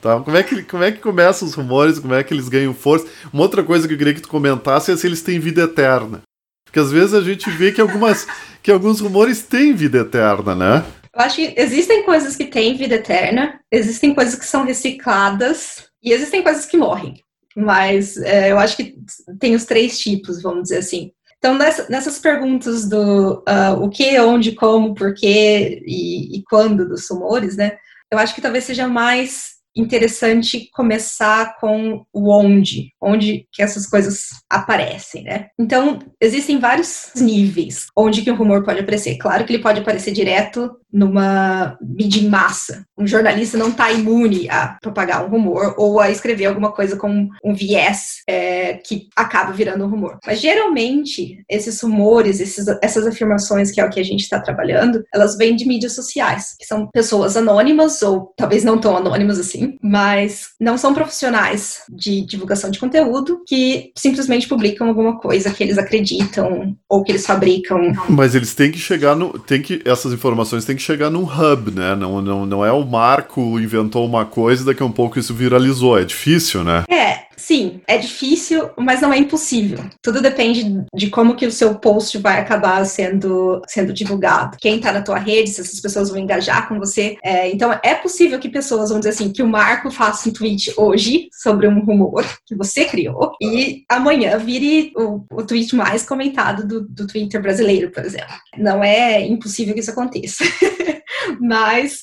Tá? 0.00 0.20
Como, 0.20 0.36
é 0.36 0.42
que, 0.42 0.62
como 0.62 0.84
é 0.84 0.92
que 0.92 0.98
começam 0.98 1.46
os 1.46 1.54
rumores, 1.54 1.98
como 1.98 2.14
é 2.14 2.22
que 2.22 2.32
eles 2.32 2.48
ganham 2.48 2.72
força? 2.72 3.06
Uma 3.32 3.42
outra 3.42 3.64
coisa 3.64 3.86
que 3.88 3.94
eu 3.94 3.98
queria 3.98 4.14
que 4.14 4.20
tu 4.20 4.28
comentasse 4.28 4.92
é 4.92 4.96
se 4.96 5.06
eles 5.06 5.22
têm 5.22 5.40
vida 5.40 5.62
eterna. 5.62 6.22
Porque 6.64 6.78
às 6.78 6.92
vezes 6.92 7.14
a 7.14 7.20
gente 7.20 7.50
vê 7.50 7.72
que, 7.72 7.80
algumas, 7.80 8.26
que 8.62 8.70
alguns 8.70 9.00
rumores 9.00 9.42
têm 9.42 9.74
vida 9.74 9.98
eterna, 9.98 10.54
né? 10.54 10.84
Eu 11.14 11.22
acho 11.22 11.36
que 11.36 11.54
existem 11.56 12.04
coisas 12.04 12.36
que 12.36 12.44
têm 12.44 12.76
vida 12.76 12.94
eterna, 12.94 13.58
existem 13.72 14.14
coisas 14.14 14.34
que 14.34 14.46
são 14.46 14.64
recicladas 14.64 15.88
e 16.02 16.12
existem 16.12 16.42
coisas 16.42 16.66
que 16.66 16.76
morrem. 16.76 17.14
Mas 17.56 18.16
é, 18.18 18.52
eu 18.52 18.58
acho 18.58 18.76
que 18.76 18.96
tem 19.40 19.54
os 19.54 19.64
três 19.64 19.98
tipos, 19.98 20.40
vamos 20.40 20.64
dizer 20.64 20.78
assim. 20.78 21.10
Então, 21.38 21.54
nessa, 21.54 21.88
nessas 21.88 22.18
perguntas 22.18 22.88
do 22.88 23.42
uh, 23.48 23.82
o 23.82 23.88
que, 23.88 24.18
onde, 24.20 24.52
como, 24.52 24.94
porquê 24.94 25.82
e, 25.86 26.38
e 26.38 26.42
quando 26.44 26.86
dos 26.86 27.08
rumores, 27.08 27.56
né? 27.56 27.78
Eu 28.12 28.18
acho 28.18 28.34
que 28.34 28.40
talvez 28.40 28.64
seja 28.64 28.86
mais 28.86 29.57
interessante 29.78 30.68
começar 30.72 31.56
com 31.58 32.04
o 32.12 32.30
onde, 32.30 32.92
onde 33.00 33.46
que 33.52 33.62
essas 33.62 33.86
coisas 33.86 34.28
aparecem, 34.50 35.22
né? 35.24 35.48
Então, 35.58 35.98
existem 36.20 36.58
vários 36.58 37.12
níveis 37.16 37.86
onde 37.96 38.22
que 38.22 38.30
um 38.30 38.36
rumor 38.36 38.64
pode 38.64 38.80
aparecer. 38.80 39.16
Claro 39.16 39.44
que 39.44 39.52
ele 39.52 39.62
pode 39.62 39.80
aparecer 39.80 40.12
direto 40.12 40.70
numa 40.92 41.76
mídia 41.80 42.20
em 42.20 42.28
massa. 42.28 42.84
Um 42.96 43.06
jornalista 43.06 43.56
não 43.58 43.68
está 43.68 43.92
imune 43.92 44.48
a 44.50 44.78
propagar 44.80 45.24
um 45.24 45.28
rumor 45.28 45.74
ou 45.76 46.00
a 46.00 46.10
escrever 46.10 46.46
alguma 46.46 46.72
coisa 46.72 46.96
com 46.96 47.28
um 47.44 47.54
viés 47.54 48.22
é, 48.26 48.74
que 48.74 49.08
acaba 49.14 49.52
virando 49.52 49.84
um 49.84 49.88
rumor. 49.88 50.18
Mas 50.26 50.40
geralmente 50.40 51.42
esses 51.48 51.80
rumores, 51.80 52.40
esses, 52.40 52.66
essas 52.82 53.06
afirmações 53.06 53.70
que 53.70 53.80
é 53.80 53.84
o 53.84 53.90
que 53.90 54.00
a 54.00 54.04
gente 54.04 54.22
está 54.22 54.40
trabalhando, 54.40 55.04
elas 55.14 55.36
vêm 55.36 55.54
de 55.54 55.66
mídias 55.66 55.94
sociais, 55.94 56.54
que 56.58 56.66
são 56.66 56.86
pessoas 56.88 57.36
anônimas 57.36 58.02
ou 58.02 58.32
talvez 58.36 58.64
não 58.64 58.78
tão 58.78 58.96
anônimas 58.96 59.38
assim, 59.38 59.76
mas 59.82 60.50
não 60.60 60.78
são 60.78 60.94
profissionais 60.94 61.82
de 61.90 62.24
divulgação 62.24 62.70
de 62.70 62.78
conteúdo 62.78 63.42
que 63.46 63.92
simplesmente 63.96 64.48
publicam 64.48 64.88
alguma 64.88 65.18
coisa 65.18 65.52
que 65.52 65.62
eles 65.62 65.78
acreditam 65.78 66.76
ou 66.88 67.02
que 67.02 67.12
eles 67.12 67.26
fabricam. 67.26 67.92
Mas 68.08 68.34
eles 68.34 68.54
têm 68.54 68.70
que 68.70 68.78
chegar 68.78 69.14
no, 69.14 69.38
tem 69.38 69.60
que 69.60 69.82
essas 69.84 70.12
informações 70.12 70.64
têm 70.64 70.76
que 70.76 70.77
chegar 70.82 71.10
num 71.10 71.24
hub, 71.24 71.70
né? 71.70 71.94
Não, 71.94 72.20
não, 72.20 72.46
não 72.46 72.64
é 72.64 72.72
o 72.72 72.84
Marco 72.84 73.58
inventou 73.58 74.06
uma 74.06 74.24
coisa 74.24 74.62
e 74.62 74.66
daqui 74.66 74.82
a 74.82 74.86
um 74.86 74.92
pouco 74.92 75.18
isso 75.18 75.34
viralizou. 75.34 75.98
É 75.98 76.04
difícil, 76.04 76.64
né? 76.64 76.84
É, 76.88 77.27
sim, 77.38 77.80
é 77.86 77.96
difícil, 77.96 78.70
mas 78.76 79.00
não 79.00 79.12
é 79.12 79.18
impossível. 79.18 79.78
Tudo 80.02 80.20
depende 80.20 80.84
de 80.94 81.08
como 81.08 81.36
que 81.36 81.46
o 81.46 81.52
seu 81.52 81.76
post 81.76 82.18
vai 82.18 82.40
acabar 82.40 82.84
sendo, 82.84 83.62
sendo 83.66 83.92
divulgado. 83.92 84.56
Quem 84.60 84.80
tá 84.80 84.92
na 84.92 85.02
tua 85.02 85.18
rede, 85.18 85.50
se 85.50 85.60
essas 85.60 85.80
pessoas 85.80 86.10
vão 86.10 86.18
engajar 86.18 86.68
com 86.68 86.78
você. 86.78 87.16
É, 87.22 87.50
então, 87.50 87.78
é 87.82 87.94
possível 87.94 88.38
que 88.38 88.48
pessoas 88.48 88.90
vão 88.90 88.98
dizer 88.98 89.10
assim, 89.10 89.32
que 89.32 89.42
o 89.42 89.48
Marco 89.48 89.90
faça 89.90 90.28
um 90.28 90.32
tweet 90.32 90.72
hoje 90.76 91.28
sobre 91.32 91.66
um 91.66 91.80
rumor 91.80 92.24
que 92.44 92.54
você 92.54 92.84
criou 92.84 93.32
e 93.40 93.84
amanhã 93.88 94.36
vire 94.38 94.92
o, 94.96 95.24
o 95.30 95.42
tweet 95.44 95.74
mais 95.74 96.04
comentado 96.04 96.66
do, 96.66 96.80
do 96.88 97.06
Twitter 97.06 97.40
brasileiro, 97.40 97.90
por 97.90 98.04
exemplo. 98.04 98.34
Não 98.56 98.82
é 98.82 99.24
impossível 99.26 99.74
que 99.74 99.80
isso 99.80 99.90
aconteça. 99.90 100.44
mas, 101.40 102.02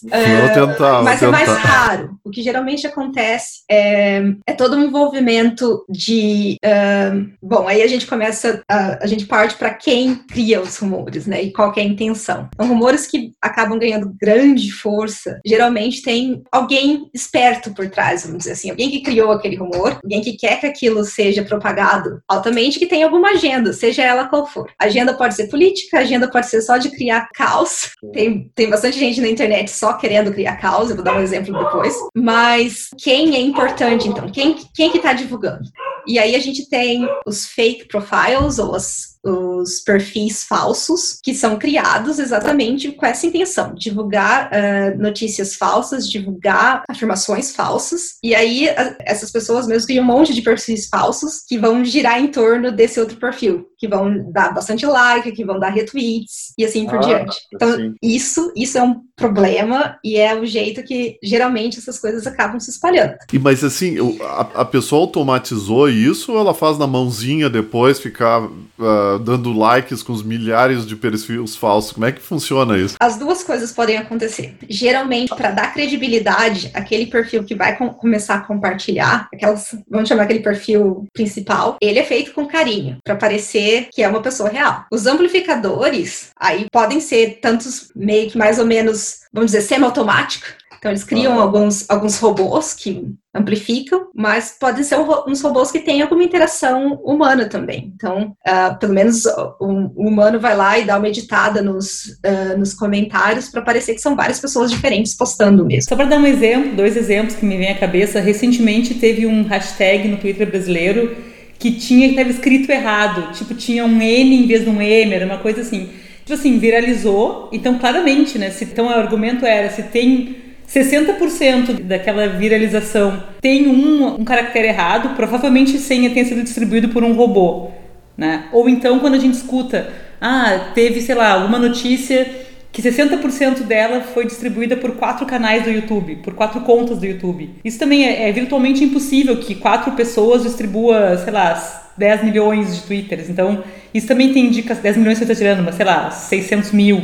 tentar, 0.54 1.02
mas 1.04 1.22
é 1.22 1.28
mais 1.28 1.50
raro. 1.50 2.18
O 2.24 2.30
que 2.30 2.42
geralmente 2.42 2.86
acontece 2.86 3.64
é, 3.70 4.24
é 4.48 4.54
todo 4.54 4.76
um 4.76 4.84
envolvimento 4.84 5.86
de. 5.90 6.58
Uh, 6.64 7.30
bom, 7.42 7.68
aí 7.68 7.82
a 7.82 7.88
gente 7.88 8.08
começa, 8.08 8.62
a, 8.70 9.04
a 9.04 9.08
gente 9.08 9.26
parte 9.26 9.56
para 9.56 9.74
quem 9.74 10.16
cria 10.16 10.62
os 10.62 10.78
rumores, 10.78 11.26
né? 11.26 11.44
E 11.44 11.52
qual 11.52 11.74
é 11.76 11.82
a 11.82 11.86
intenção. 11.86 12.50
Então, 12.54 12.68
rumores 12.68 13.08
que 13.08 13.32
acabam 13.42 13.80
ganhando 13.80 14.14
grande 14.20 14.72
força, 14.72 15.40
geralmente 15.46 16.02
tem 16.02 16.44
alguém 16.52 17.10
esperto 17.14 17.74
por 17.74 17.90
trás, 17.90 18.24
vamos 18.24 18.40
dizer 18.40 18.52
assim, 18.52 18.70
alguém 18.70 18.90
que 18.90 19.02
criou 19.02 19.32
aquele 19.32 19.56
rumor, 19.56 20.00
alguém 20.04 20.22
que 20.22 20.34
quer 20.34 20.60
que 20.60 20.66
aquilo 20.66 21.04
seja 21.04 21.44
propagado 21.44 22.22
altamente, 22.28 22.80
que 22.80 22.86
tem 22.86 23.04
alguma 23.04 23.32
agenda, 23.32 23.74
seja 23.74 24.04
ela 24.04 24.28
qual 24.28 24.48
for. 24.48 24.70
A 24.80 24.86
agenda 24.86 25.14
pode 25.14 25.36
ser 25.36 25.48
política, 25.48 25.98
a 25.98 26.02
agenda 26.02 26.30
pode 26.30 26.48
ser 26.48 26.62
só 26.62 26.78
de 26.78 26.90
criar 26.90 27.30
caos. 27.34 27.92
Tem, 28.14 28.50
tem 28.56 28.70
bastante 28.70 28.98
gente 28.98 29.05
na 29.22 29.28
internet 29.28 29.72
só 29.72 29.94
querendo 29.94 30.34
criar 30.34 30.58
caos, 30.58 30.90
eu 30.90 30.96
vou 30.96 31.06
dar 31.06 31.18
um 31.18 31.22
exemplo 31.22 31.58
depois. 31.58 31.94
Mas 32.16 32.90
quem 32.98 33.36
é 33.36 33.40
importante, 33.40 34.08
então? 34.08 34.30
Quem, 34.30 34.56
quem 34.74 34.92
que 34.92 34.98
está 34.98 35.14
divulgando? 35.14 35.64
E 36.08 36.20
aí 36.20 36.36
a 36.36 36.40
gente 36.40 36.70
tem 36.70 37.08
os 37.26 37.48
fake 37.48 37.88
profiles, 37.88 38.60
ou 38.60 38.76
as 38.76 39.15
os 39.26 39.80
perfis 39.80 40.44
falsos 40.44 41.20
que 41.24 41.34
são 41.34 41.58
criados 41.58 42.20
exatamente 42.20 42.92
com 42.92 43.06
essa 43.06 43.26
intenção, 43.26 43.74
divulgar 43.74 44.50
uh, 44.52 45.02
notícias 45.02 45.56
falsas, 45.56 46.08
divulgar 46.08 46.84
afirmações 46.88 47.56
falsas, 47.56 48.18
e 48.24 48.36
aí 48.36 48.70
a, 48.70 48.96
essas 49.00 49.32
pessoas 49.32 49.68
mesmo 49.68 49.88
criam 49.88 50.04
um 50.04 50.08
monte 50.08 50.34
de 50.34 50.42
perfis 50.42 50.88
falsos 50.88 51.42
que 51.48 51.58
vão 51.58 51.84
girar 51.84 52.20
em 52.20 52.28
torno 52.28 52.72
desse 52.72 53.00
outro 53.00 53.18
perfil, 53.18 53.68
que 53.78 53.88
vão 53.88 54.32
dar 54.32 54.54
bastante 54.54 54.86
like, 54.86 55.32
que 55.32 55.46
vão 55.46 55.60
dar 55.60 55.70
retweets 55.70 56.54
e 56.58 56.64
assim 56.64 56.86
por 56.86 56.98
ah, 56.98 57.00
diante. 57.00 57.38
Então, 57.54 57.76
sim. 57.76 57.96
isso, 58.02 58.52
isso 58.56 58.78
é 58.78 58.84
um 58.84 59.02
problema 59.16 59.98
e 60.04 60.18
é 60.18 60.36
o 60.36 60.46
jeito 60.46 60.84
que 60.84 61.18
geralmente 61.24 61.80
essas 61.80 61.98
coisas 61.98 62.28
acabam 62.28 62.60
se 62.60 62.70
espalhando. 62.70 63.16
E 63.32 63.40
mas 63.40 63.64
assim, 63.64 63.98
a, 64.22 64.62
a 64.62 64.66
pessoa 64.66 65.02
automatizou 65.02 65.90
isso 65.90 66.34
ou 66.34 66.40
ela 66.40 66.54
faz 66.54 66.78
na 66.78 66.86
mãozinha 66.86 67.50
depois 67.50 68.00
ficar 68.00 68.44
uh, 68.44 69.15
dando 69.18 69.52
likes 69.54 70.02
com 70.02 70.14
os 70.14 70.24
milhares 70.24 70.86
de 70.86 70.96
perfis 70.96 71.56
falsos. 71.56 71.92
Como 71.92 72.06
é 72.06 72.12
que 72.12 72.22
funciona 72.22 72.78
isso? 72.78 72.96
As 73.00 73.18
duas 73.18 73.44
coisas 73.44 73.72
podem 73.72 73.98
acontecer. 73.98 74.58
Geralmente, 74.70 75.36
para 75.36 75.52
dar 75.52 75.74
credibilidade, 75.74 76.72
aquele 76.74 77.08
perfil 77.08 77.44
que 77.44 77.56
vai 77.56 77.78
com 77.78 77.90
começar 77.90 78.36
a 78.36 78.42
compartilhar, 78.42 79.28
aquelas, 79.34 79.76
vamos 79.90 80.10
chamar 80.10 80.24
aquele 80.24 80.40
perfil 80.40 81.06
principal, 81.14 81.78
ele 81.82 82.00
é 82.00 82.04
feito 82.04 82.34
com 82.34 82.46
carinho, 82.46 82.98
para 83.04 83.16
parecer 83.16 83.90
que 83.92 84.04
é 84.04 84.08
uma 84.08 84.22
pessoa 84.22 84.50
real. 84.50 84.86
Os 84.92 85.06
amplificadores, 85.06 86.30
aí 86.40 86.68
podem 86.72 87.00
ser 87.00 87.40
tantos 87.42 87.90
meio 87.96 88.30
que 88.30 88.38
mais 88.38 88.60
ou 88.60 88.66
menos, 88.66 89.22
vamos 89.34 89.52
dizer, 89.52 89.62
semi-automático, 89.62 90.46
então, 90.86 90.92
eles 90.92 91.04
criam 91.04 91.40
alguns, 91.40 91.90
alguns 91.90 92.20
robôs 92.20 92.72
que 92.72 93.08
amplificam, 93.34 94.06
mas 94.14 94.56
podem 94.60 94.84
ser 94.84 95.00
uns 95.28 95.42
robôs 95.42 95.72
que 95.72 95.80
têm 95.80 96.04
alguma 96.04 96.24
interação 96.24 97.02
humana 97.04 97.50
também. 97.50 97.92
Então, 97.96 98.36
uh, 98.48 98.78
pelo 98.80 98.94
menos 98.94 99.26
o, 99.60 99.92
humano 99.96 100.40
vai 100.40 100.56
lá 100.56 100.78
e 100.78 100.86
dá 100.86 101.00
uma 101.00 101.08
editada 101.08 101.60
nos, 101.60 102.20
uh, 102.24 102.56
nos 102.56 102.76
comentários 102.76 103.50
para 103.50 103.64
parecer 103.64 103.96
que 103.96 104.00
são 104.00 104.16
várias 104.16 104.40
pessoas 104.40 104.70
diferentes 104.70 105.18
postando 105.18 105.66
mesmo. 105.66 105.90
Só 105.90 105.96
para 105.96 106.06
dar 106.06 106.20
um 106.20 106.28
exemplo, 106.28 106.76
dois 106.76 106.96
exemplos 106.96 107.36
que 107.36 107.48
me 107.48 107.58
vêm 107.58 107.72
à 107.72 107.80
cabeça. 107.80 108.20
Recentemente 108.20 108.94
teve 108.94 109.26
um 109.26 109.42
hashtag 109.42 110.08
no 110.08 110.18
Twitter 110.18 110.48
brasileiro 110.48 111.18
que 111.58 111.72
tinha 111.72 112.10
que 112.10 112.14
estava 112.14 112.30
escrito 112.30 112.72
errado, 112.72 113.34
tipo 113.34 113.56
tinha 113.56 113.84
um 113.84 114.00
N 114.00 114.36
em 114.36 114.46
vez 114.46 114.64
de 114.64 114.70
um 114.70 114.80
M, 114.80 115.14
era 115.16 115.26
uma 115.26 115.40
coisa 115.40 115.62
assim. 115.62 115.90
Tipo 116.20 116.34
assim, 116.34 116.60
viralizou. 116.60 117.50
Então, 117.52 117.80
claramente, 117.80 118.38
né? 118.38 118.52
Se, 118.52 118.66
então, 118.66 118.86
o 118.86 118.90
argumento 118.90 119.48
era 119.48 119.72
se 119.72 119.82
tem 119.82 120.45
60% 120.68 121.82
daquela 121.82 122.28
viralização 122.28 123.24
tem 123.42 123.68
um, 123.68 124.20
um 124.20 124.26
caractere 124.26 124.68
errado, 124.68 125.16
provavelmente 125.16 125.78
senha 125.78 126.10
tenha 126.10 126.26
sido 126.26 126.44
distribuído 126.44 126.90
por 126.90 127.04
um 127.04 127.14
robô. 127.14 127.72
Né? 128.18 128.46
Ou 128.52 128.70
então 128.70 129.00
quando 129.00 129.16
a 129.16 129.20
gente 129.20 129.36
escuta, 129.36 129.90
ah, 130.20 130.72
teve, 130.74 131.02
sei 131.02 131.16
lá, 131.16 131.46
uma 131.46 131.60
notícia 131.60 132.46
que 132.72 132.82
60% 132.82 133.64
dela 133.64 134.02
foi 134.02 134.26
distribuída 134.26 134.76
por 134.76 134.92
quatro 134.98 135.26
canais 135.26 135.64
do 135.64 135.70
YouTube, 135.70 136.18
por 136.18 136.34
quatro 136.34 136.60
contas 136.62 136.98
do 136.98 137.06
YouTube. 137.06 137.50
Isso 137.64 137.80
também 137.80 138.06
é, 138.06 138.28
é 138.28 138.32
virtualmente 138.34 138.84
impossível 138.84 139.38
que 139.38 139.56
quatro 139.56 139.94
pessoas 139.94 140.44
distribua, 140.44 141.18
sei 141.18 141.32
lá, 141.32 141.54
10 141.98 142.26
milhões 142.26 142.76
de 142.76 142.82
twitters. 142.84 143.30
Então, 143.30 143.64
isso 143.94 144.08
também 144.08 144.34
tem 144.34 144.48
indicação, 144.48 144.84
10 144.84 144.98
milhões 144.98 145.18
você 145.18 145.24
está 145.24 145.36
tirando, 145.36 145.64
mas 145.64 145.76
sei 145.76 145.86
lá, 145.86 146.12
600 146.12 146.74
mil. 146.74 147.02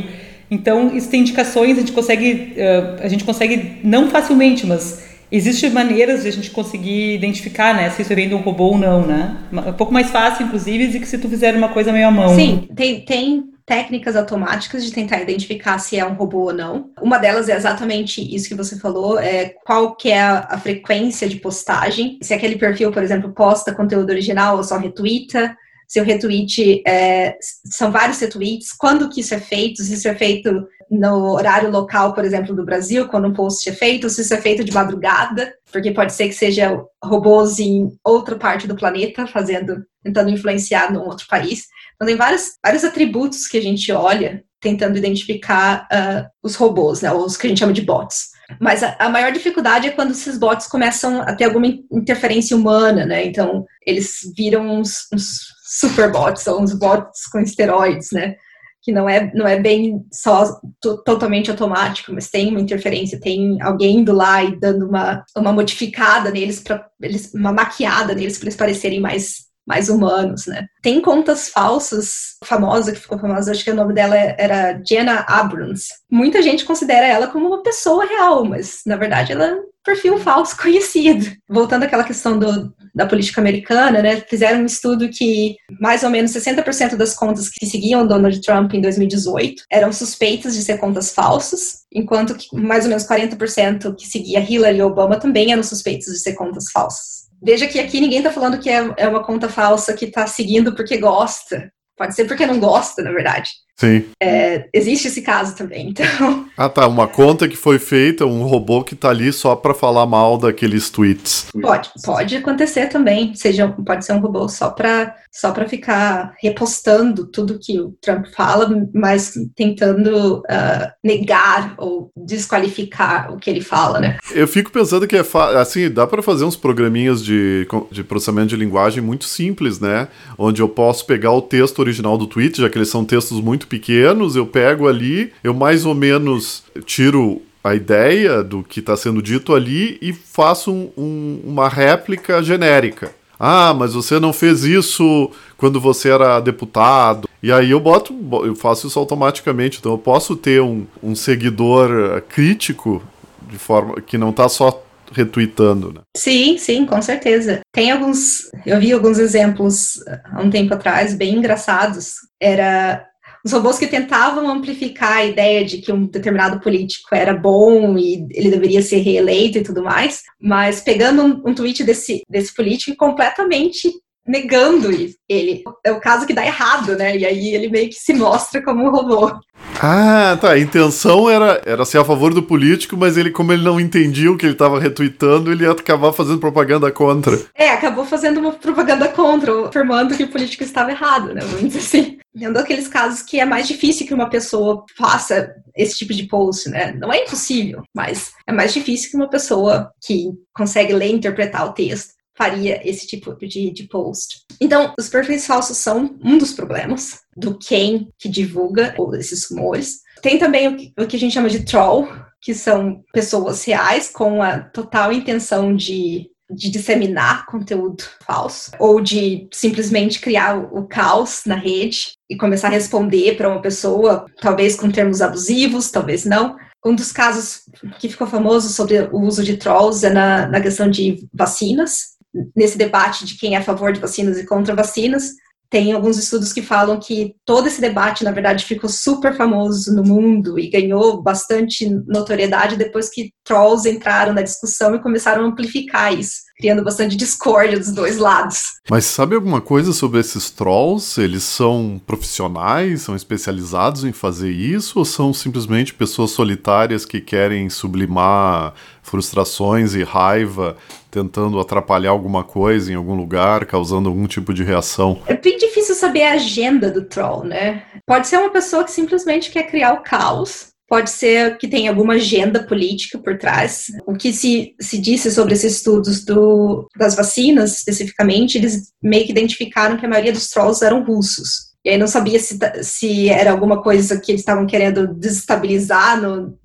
Então, 0.52 0.94
isso 0.94 1.08
tem 1.08 1.22
indicações, 1.22 1.78
a 1.78 1.80
gente 1.80 1.92
consegue, 1.92 2.52
uh, 2.58 3.02
a 3.02 3.08
gente 3.08 3.24
consegue 3.24 3.80
não 3.82 4.10
facilmente, 4.10 4.66
mas 4.66 5.02
existem 5.30 5.70
maneiras 5.70 6.24
de 6.24 6.28
a 6.28 6.30
gente 6.30 6.50
conseguir 6.50 7.14
identificar, 7.14 7.74
né, 7.74 7.88
se 7.88 8.02
isso 8.02 8.14
vem 8.14 8.28
de 8.28 8.34
um 8.34 8.42
robô 8.42 8.64
ou 8.64 8.76
não, 8.76 9.06
né? 9.06 9.38
Um 9.50 9.72
pouco 9.72 9.94
mais 9.94 10.10
fácil, 10.10 10.44
inclusive, 10.44 10.88
do 10.88 11.00
que 11.00 11.06
se 11.06 11.16
tu 11.16 11.26
fizer 11.26 11.56
uma 11.56 11.70
coisa 11.70 11.90
meio 11.90 12.06
à 12.06 12.10
mão. 12.10 12.36
Sim, 12.36 12.68
tem, 12.76 13.00
tem 13.00 13.44
técnicas 13.64 14.14
automáticas 14.14 14.84
de 14.84 14.92
tentar 14.92 15.22
identificar 15.22 15.78
se 15.78 15.98
é 15.98 16.04
um 16.04 16.12
robô 16.12 16.40
ou 16.48 16.52
não. 16.52 16.90
Uma 17.00 17.16
delas 17.16 17.48
é 17.48 17.56
exatamente 17.56 18.20
isso 18.20 18.46
que 18.46 18.54
você 18.54 18.78
falou, 18.78 19.18
é 19.18 19.54
qual 19.64 19.96
que 19.96 20.10
é 20.10 20.20
a 20.20 20.58
frequência 20.58 21.26
de 21.26 21.36
postagem. 21.36 22.18
Se 22.20 22.34
aquele 22.34 22.56
perfil, 22.56 22.92
por 22.92 23.02
exemplo, 23.02 23.32
posta 23.32 23.74
conteúdo 23.74 24.10
original 24.10 24.58
ou 24.58 24.64
só 24.64 24.76
retweeta, 24.76 25.56
seu 25.92 26.04
retweet 26.04 26.82
é, 26.86 27.36
são 27.66 27.92
vários 27.92 28.18
retweets, 28.18 28.72
quando 28.72 29.10
que 29.10 29.20
isso 29.20 29.34
é 29.34 29.38
feito, 29.38 29.82
se 29.82 29.92
isso 29.92 30.08
é 30.08 30.14
feito 30.14 30.66
no 30.90 31.34
horário 31.34 31.70
local, 31.70 32.14
por 32.14 32.24
exemplo, 32.24 32.56
do 32.56 32.64
Brasil, 32.64 33.08
quando 33.08 33.28
um 33.28 33.34
post 33.34 33.68
é 33.68 33.74
feito, 33.74 34.08
se 34.08 34.22
isso 34.22 34.32
é 34.32 34.40
feito 34.40 34.64
de 34.64 34.72
madrugada, 34.72 35.52
porque 35.70 35.90
pode 35.90 36.14
ser 36.14 36.28
que 36.28 36.34
seja 36.34 36.82
robôs 37.04 37.58
em 37.58 37.90
outra 38.02 38.36
parte 38.36 38.66
do 38.66 38.74
planeta 38.74 39.26
fazendo, 39.26 39.84
tentando 40.02 40.30
influenciar 40.30 40.90
num 40.90 41.02
outro 41.02 41.26
país. 41.28 41.66
Então 41.94 42.06
tem 42.06 42.16
vários, 42.16 42.52
vários 42.64 42.84
atributos 42.84 43.46
que 43.46 43.58
a 43.58 43.62
gente 43.62 43.92
olha 43.92 44.42
tentando 44.62 44.96
identificar 44.96 45.86
uh, 45.92 46.26
os 46.42 46.54
robôs, 46.54 47.02
né, 47.02 47.12
os 47.12 47.36
que 47.36 47.46
a 47.46 47.50
gente 47.50 47.58
chama 47.58 47.72
de 47.74 47.82
bots. 47.82 48.30
Mas 48.58 48.82
a, 48.82 49.08
maior 49.10 49.30
dificuldade 49.30 49.88
é 49.88 49.90
quando 49.90 50.12
esses 50.12 50.38
bots 50.38 50.66
começam 50.66 51.20
a 51.20 51.34
ter 51.34 51.44
alguma 51.44 51.66
interferência 51.66 52.56
humana, 52.56 53.04
né? 53.04 53.24
Então 53.24 53.64
eles 53.86 54.20
viram 54.36 54.78
uns, 54.78 55.06
uns 55.12 55.61
superbots, 55.80 56.42
são 56.42 56.62
uns 56.62 56.74
bots 56.74 57.26
com 57.30 57.40
esteroides, 57.40 58.08
né? 58.12 58.36
Que 58.82 58.92
não 58.92 59.08
é, 59.08 59.32
não 59.34 59.46
é 59.46 59.58
bem 59.58 60.04
só 60.12 60.60
totalmente 61.04 61.50
automático, 61.50 62.12
mas 62.12 62.28
tem 62.28 62.48
uma 62.48 62.60
interferência, 62.60 63.20
tem 63.20 63.60
alguém 63.62 63.98
indo 63.98 64.12
lá 64.12 64.42
e 64.42 64.58
dando 64.58 64.86
uma, 64.88 65.24
uma 65.36 65.52
modificada 65.52 66.30
neles, 66.30 66.60
para 66.60 66.86
eles, 67.00 67.32
uma 67.32 67.52
maquiada 67.52 68.14
neles 68.14 68.36
para 68.38 68.46
eles 68.46 68.56
parecerem 68.56 69.00
mais 69.00 69.51
mais 69.66 69.88
humanos, 69.88 70.46
né? 70.46 70.66
Tem 70.82 71.00
contas 71.00 71.48
falsas, 71.48 72.36
famosa, 72.44 72.92
que 72.92 73.00
ficou 73.00 73.18
famosa, 73.18 73.52
acho 73.52 73.64
que 73.64 73.70
o 73.70 73.76
nome 73.76 73.94
dela 73.94 74.16
era 74.16 74.80
Jenna 74.84 75.24
Abrams. 75.28 75.88
Muita 76.10 76.42
gente 76.42 76.64
considera 76.64 77.06
ela 77.06 77.28
como 77.28 77.46
uma 77.46 77.62
pessoa 77.62 78.04
real, 78.04 78.44
mas 78.44 78.80
na 78.84 78.96
verdade 78.96 79.32
ela 79.32 79.44
é 79.46 79.54
um 79.54 79.64
perfil 79.84 80.18
falso 80.18 80.56
conhecido. 80.60 81.26
Voltando 81.48 81.84
àquela 81.84 82.04
questão 82.04 82.38
do, 82.38 82.74
da 82.94 83.06
política 83.06 83.40
americana, 83.40 84.02
né, 84.02 84.20
fizeram 84.28 84.60
um 84.60 84.66
estudo 84.66 85.08
que 85.08 85.56
mais 85.80 86.02
ou 86.02 86.10
menos 86.10 86.32
60% 86.32 86.96
das 86.96 87.14
contas 87.14 87.48
que 87.48 87.64
seguiam 87.66 88.06
Donald 88.06 88.40
Trump 88.40 88.74
em 88.74 88.80
2018 88.80 89.62
eram 89.70 89.92
suspeitas 89.92 90.54
de 90.54 90.62
ser 90.62 90.78
contas 90.78 91.12
falsas, 91.12 91.82
enquanto 91.92 92.34
que 92.34 92.46
mais 92.56 92.84
ou 92.84 92.88
menos 92.88 93.06
40% 93.06 93.94
que 93.96 94.06
seguia 94.06 94.40
Hillary 94.40 94.82
Obama 94.82 95.18
também 95.18 95.52
eram 95.52 95.62
suspeitos 95.62 96.12
de 96.12 96.18
ser 96.18 96.34
contas 96.34 96.70
falsas. 96.72 97.21
Veja 97.42 97.66
que 97.66 97.80
aqui 97.80 98.00
ninguém 98.00 98.18
está 98.18 98.30
falando 98.30 98.60
que 98.60 98.70
é, 98.70 98.88
é 98.96 99.08
uma 99.08 99.24
conta 99.24 99.48
falsa 99.48 99.94
que 99.94 100.04
está 100.04 100.26
seguindo 100.26 100.74
porque 100.74 100.96
gosta. 100.96 101.72
Pode 101.96 102.14
ser 102.14 102.26
porque 102.26 102.46
não 102.46 102.60
gosta, 102.60 103.02
na 103.02 103.10
verdade. 103.10 103.50
Sim. 103.76 104.04
É, 104.22 104.68
existe 104.72 105.08
esse 105.08 105.22
caso 105.22 105.56
também, 105.56 105.88
então. 105.88 106.46
Ah, 106.56 106.68
tá. 106.68 106.86
Uma 106.86 107.08
conta 107.08 107.48
que 107.48 107.56
foi 107.56 107.78
feita, 107.78 108.26
um 108.26 108.42
robô 108.44 108.84
que 108.84 108.94
tá 108.94 109.08
ali 109.08 109.32
só 109.32 109.56
para 109.56 109.74
falar 109.74 110.06
mal 110.06 110.38
daqueles 110.38 110.90
tweets. 110.90 111.46
Pode, 111.60 111.90
pode 112.04 112.36
acontecer 112.36 112.86
também. 112.88 113.34
Seja, 113.34 113.66
pode 113.68 114.04
ser 114.04 114.12
um 114.12 114.20
robô 114.20 114.48
só 114.48 114.70
para 114.70 115.16
só 115.34 115.50
para 115.50 115.66
ficar 115.66 116.34
repostando 116.42 117.26
tudo 117.26 117.58
que 117.58 117.80
o 117.80 117.96
Trump 118.02 118.26
fala, 118.36 118.68
mas 118.92 119.32
tentando 119.56 120.40
uh, 120.40 120.92
negar 121.02 121.74
ou 121.78 122.12
desqualificar 122.14 123.32
o 123.32 123.38
que 123.38 123.48
ele 123.48 123.62
fala, 123.62 123.98
né? 123.98 124.18
Eu 124.32 124.46
fico 124.46 124.70
pensando 124.70 125.08
que 125.08 125.16
é 125.16 125.24
assim, 125.58 125.90
dá 125.90 126.06
para 126.06 126.22
fazer 126.22 126.44
uns 126.44 126.54
programinhas 126.54 127.24
de, 127.24 127.66
de 127.90 128.04
processamento 128.04 128.48
de 128.48 128.56
linguagem 128.56 129.02
muito 129.02 129.24
simples, 129.24 129.80
né? 129.80 130.08
Onde 130.36 130.60
eu 130.60 130.68
posso 130.68 131.06
pegar 131.06 131.32
o 131.32 131.40
texto 131.40 131.78
original 131.78 132.18
do 132.18 132.26
tweet, 132.26 132.60
já 132.60 132.68
que 132.68 132.76
eles 132.76 132.90
são 132.90 133.02
textos 133.02 133.40
muito 133.40 133.61
pequenos, 133.66 134.36
eu 134.36 134.46
pego 134.46 134.88
ali, 134.88 135.32
eu 135.42 135.54
mais 135.54 135.84
ou 135.84 135.94
menos 135.94 136.64
tiro 136.84 137.42
a 137.64 137.74
ideia 137.74 138.42
do 138.42 138.62
que 138.62 138.80
está 138.80 138.96
sendo 138.96 139.22
dito 139.22 139.54
ali 139.54 139.98
e 140.02 140.12
faço 140.12 140.72
um, 140.72 140.90
um, 140.96 141.40
uma 141.44 141.68
réplica 141.68 142.42
genérica. 142.42 143.12
Ah, 143.38 143.74
mas 143.74 143.94
você 143.94 144.20
não 144.20 144.32
fez 144.32 144.62
isso 144.64 145.30
quando 145.56 145.80
você 145.80 146.10
era 146.10 146.38
deputado. 146.38 147.28
E 147.42 147.50
aí 147.50 147.72
eu 147.72 147.80
boto, 147.80 148.14
eu 148.44 148.54
faço 148.54 148.86
isso 148.86 148.98
automaticamente. 148.98 149.78
Então 149.80 149.92
eu 149.92 149.98
posso 149.98 150.36
ter 150.36 150.62
um, 150.62 150.86
um 151.02 151.14
seguidor 151.14 151.90
eh, 151.90 152.20
crítico 152.20 153.02
de 153.50 153.58
forma 153.58 154.00
que 154.00 154.16
não 154.16 154.30
está 154.30 154.48
só 154.48 154.84
retweetando, 155.12 155.92
né? 155.92 156.00
Sim, 156.16 156.56
sim, 156.56 156.86
com 156.86 157.02
certeza. 157.02 157.60
Tem 157.72 157.90
alguns, 157.90 158.48
eu 158.64 158.78
vi 158.78 158.92
alguns 158.92 159.18
exemplos 159.18 159.98
há 160.24 160.40
um 160.40 160.48
tempo 160.48 160.72
atrás 160.74 161.14
bem 161.14 161.34
engraçados. 161.34 162.16
Era 162.40 163.04
os 163.44 163.52
robôs 163.52 163.78
que 163.78 163.86
tentavam 163.86 164.48
amplificar 164.48 165.18
a 165.18 165.24
ideia 165.24 165.64
de 165.64 165.78
que 165.78 165.92
um 165.92 166.06
determinado 166.06 166.60
político 166.60 167.14
era 167.14 167.34
bom 167.34 167.98
e 167.98 168.26
ele 168.30 168.50
deveria 168.50 168.82
ser 168.82 168.98
reeleito 168.98 169.58
e 169.58 169.62
tudo 169.62 169.82
mais, 169.82 170.22
mas 170.40 170.80
pegando 170.80 171.22
um, 171.22 171.50
um 171.50 171.54
tweet 171.54 171.82
desse, 171.82 172.22
desse 172.28 172.54
político 172.54 172.96
completamente 172.96 173.90
negando 174.26 174.90
ele. 175.28 175.64
É 175.84 175.92
o 175.92 176.00
caso 176.00 176.26
que 176.26 176.34
dá 176.34 176.44
errado, 176.44 176.96
né? 176.96 177.16
E 177.16 177.24
aí 177.26 177.54
ele 177.54 177.68
meio 177.68 177.88
que 177.88 177.96
se 177.96 178.14
mostra 178.14 178.62
como 178.62 178.84
um 178.84 178.90
robô. 178.90 179.32
Ah, 179.80 180.36
tá. 180.40 180.52
A 180.52 180.58
intenção 180.58 181.28
era, 181.28 181.60
era 181.64 181.84
ser 181.84 181.98
a 181.98 182.04
favor 182.04 182.32
do 182.32 182.42
político, 182.42 182.96
mas 182.96 183.16
ele, 183.16 183.30
como 183.30 183.52
ele 183.52 183.64
não 183.64 183.80
entendia 183.80 184.30
o 184.30 184.36
que 184.36 184.46
ele 184.46 184.52
estava 184.52 184.78
retweetando, 184.78 185.50
ele 185.50 185.64
ia 185.64 185.72
acabar 185.72 186.12
fazendo 186.12 186.38
propaganda 186.38 186.90
contra. 186.90 187.38
É, 187.54 187.70
acabou 187.70 188.04
fazendo 188.04 188.38
uma 188.38 188.52
propaganda 188.52 189.08
contra, 189.08 189.66
afirmando 189.66 190.16
que 190.16 190.24
o 190.24 190.28
político 190.28 190.62
estava 190.62 190.90
errado, 190.90 191.34
né? 191.34 191.40
Vamos 191.42 191.72
dizer 191.72 191.78
assim. 191.78 192.18
É 192.40 192.48
um 192.48 192.52
daqueles 192.52 192.88
casos 192.88 193.22
que 193.22 193.40
é 193.40 193.44
mais 193.44 193.68
difícil 193.68 194.06
que 194.06 194.14
uma 194.14 194.30
pessoa 194.30 194.84
faça 194.96 195.54
esse 195.76 195.98
tipo 195.98 196.14
de 196.14 196.24
post, 196.24 196.70
né? 196.70 196.92
Não 196.92 197.12
é 197.12 197.24
impossível, 197.24 197.82
mas 197.94 198.32
é 198.46 198.52
mais 198.52 198.72
difícil 198.72 199.10
que 199.10 199.16
uma 199.16 199.28
pessoa 199.28 199.90
que 200.02 200.30
consegue 200.54 200.94
ler 200.94 201.08
e 201.08 201.12
interpretar 201.12 201.66
o 201.66 201.72
texto 201.72 202.14
faria 202.36 202.80
esse 202.88 203.06
tipo 203.06 203.34
de, 203.34 203.70
de 203.70 203.84
post. 203.84 204.42
Então, 204.60 204.94
os 204.98 205.08
perfis 205.08 205.46
falsos 205.46 205.76
são 205.78 206.18
um 206.24 206.38
dos 206.38 206.52
problemas 206.52 207.20
do 207.36 207.58
quem 207.58 208.08
que 208.18 208.28
divulga 208.28 208.94
esses 209.18 209.48
rumores. 209.50 210.00
Tem 210.22 210.38
também 210.38 210.92
o 210.98 211.06
que, 211.06 211.16
a 211.16 211.18
gente 211.18 211.34
chama 211.34 211.48
de 211.48 211.64
troll, 211.64 212.08
que 212.40 212.54
são 212.54 213.02
pessoas 213.12 213.64
reais 213.64 214.08
com 214.08 214.42
a 214.42 214.58
total 214.60 215.12
intenção 215.12 215.74
de 215.74 216.30
de 216.54 216.70
disseminar 216.70 217.46
conteúdo 217.46 218.04
falso 218.26 218.70
ou 218.78 219.00
de 219.00 219.48
simplesmente 219.52 220.20
criar 220.20 220.58
o 220.58 220.86
caos 220.86 221.42
na 221.46 221.54
rede 221.54 222.12
e 222.28 222.36
começar 222.36 222.68
a 222.68 222.72
responder 222.72 223.36
para 223.36 223.48
uma 223.48 223.62
pessoa, 223.62 224.26
talvez 224.40 224.76
com 224.76 224.90
termos 224.90 225.22
abusivos, 225.22 225.90
talvez 225.90 226.24
não. 226.24 226.56
Um 226.84 226.94
dos 226.94 227.12
casos 227.12 227.62
que 227.98 228.08
ficou 228.08 228.26
famoso 228.26 228.68
sobre 228.68 228.98
o 229.12 229.20
uso 229.20 229.44
de 229.44 229.56
trolls 229.56 230.04
é 230.04 230.10
na, 230.10 230.48
na 230.48 230.60
questão 230.60 230.90
de 230.90 231.26
vacinas 231.32 232.11
nesse 232.54 232.78
debate 232.78 233.24
de 233.24 233.36
quem 233.36 233.54
é 233.54 233.58
a 233.58 233.62
favor 233.62 233.92
de 233.92 234.00
vacinas 234.00 234.38
e 234.38 234.46
contra 234.46 234.74
vacinas, 234.74 235.32
tem 235.72 235.90
alguns 235.90 236.18
estudos 236.18 236.52
que 236.52 236.60
falam 236.60 237.00
que 237.00 237.34
todo 237.46 237.66
esse 237.66 237.80
debate, 237.80 238.24
na 238.24 238.30
verdade, 238.30 238.66
ficou 238.66 238.90
super 238.90 239.34
famoso 239.34 239.96
no 239.96 240.04
mundo 240.04 240.58
e 240.58 240.68
ganhou 240.68 241.22
bastante 241.22 241.88
notoriedade 242.06 242.76
depois 242.76 243.08
que 243.08 243.32
trolls 243.42 243.88
entraram 243.88 244.34
na 244.34 244.42
discussão 244.42 244.94
e 244.94 245.00
começaram 245.00 245.42
a 245.42 245.46
amplificar 245.46 246.12
isso, 246.12 246.42
criando 246.58 246.84
bastante 246.84 247.16
discórdia 247.16 247.78
dos 247.78 247.90
dois 247.90 248.18
lados. 248.18 248.64
Mas 248.90 249.06
sabe 249.06 249.34
alguma 249.34 249.62
coisa 249.62 249.94
sobre 249.94 250.20
esses 250.20 250.50
trolls? 250.50 251.18
Eles 251.18 251.42
são 251.42 251.98
profissionais, 252.06 253.00
são 253.00 253.16
especializados 253.16 254.04
em 254.04 254.12
fazer 254.12 254.50
isso 254.50 254.98
ou 254.98 255.06
são 255.06 255.32
simplesmente 255.32 255.94
pessoas 255.94 256.32
solitárias 256.32 257.06
que 257.06 257.18
querem 257.18 257.70
sublimar 257.70 258.74
frustrações 259.02 259.94
e 259.94 260.02
raiva 260.02 260.76
tentando 261.12 261.60
atrapalhar 261.60 262.10
alguma 262.10 262.42
coisa 262.42 262.90
em 262.90 262.94
algum 262.94 263.14
lugar, 263.14 263.66
causando 263.66 264.08
algum 264.08 264.26
tipo 264.26 264.54
de 264.54 264.64
reação. 264.64 265.20
É 265.26 265.36
bem 265.36 265.58
difícil 265.58 265.94
saber 265.94 266.22
a 266.22 266.32
agenda 266.32 266.90
do 266.90 267.04
troll, 267.04 267.44
né? 267.44 267.82
Pode 268.06 268.26
ser 268.26 268.38
uma 268.38 268.50
pessoa 268.50 268.82
que 268.82 268.90
simplesmente 268.90 269.50
quer 269.50 269.64
criar 269.64 269.92
o 269.92 270.02
caos, 270.02 270.68
pode 270.88 271.10
ser 271.10 271.58
que 271.58 271.68
tenha 271.68 271.90
alguma 271.90 272.14
agenda 272.14 272.62
política 272.62 273.18
por 273.18 273.36
trás. 273.36 273.88
O 274.06 274.14
que 274.14 274.32
se, 274.32 274.74
se 274.80 274.98
disse 274.98 275.30
sobre 275.30 275.52
esses 275.52 275.76
estudos 275.76 276.24
do, 276.24 276.88
das 276.96 277.14
vacinas, 277.14 277.76
especificamente, 277.76 278.56
eles 278.56 278.90
meio 279.02 279.26
que 279.26 279.32
identificaram 279.32 279.98
que 279.98 280.06
a 280.06 280.08
maioria 280.08 280.32
dos 280.32 280.48
trolls 280.48 280.82
eram 280.82 281.04
russos. 281.04 281.72
E 281.84 281.90
aí 281.90 281.98
não 281.98 282.06
sabia 282.06 282.38
se, 282.38 282.58
se 282.82 283.28
era 283.28 283.50
alguma 283.50 283.82
coisa 283.82 284.18
que 284.18 284.32
eles 284.32 284.40
estavam 284.40 284.66
querendo 284.66 285.12
desestabilizar 285.14 286.18
no, 286.22 286.56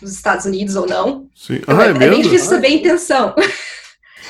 nos 0.00 0.12
Estados 0.12 0.46
Unidos 0.46 0.76
ou 0.76 0.86
não. 0.86 1.26
Sim. 1.34 1.60
Ah, 1.66 1.84
é, 1.84 1.86
é, 1.86 1.90
é 1.90 1.94
bem 1.94 2.22
difícil 2.22 2.48
saber 2.48 2.68
a 2.68 2.70
intenção. 2.70 3.34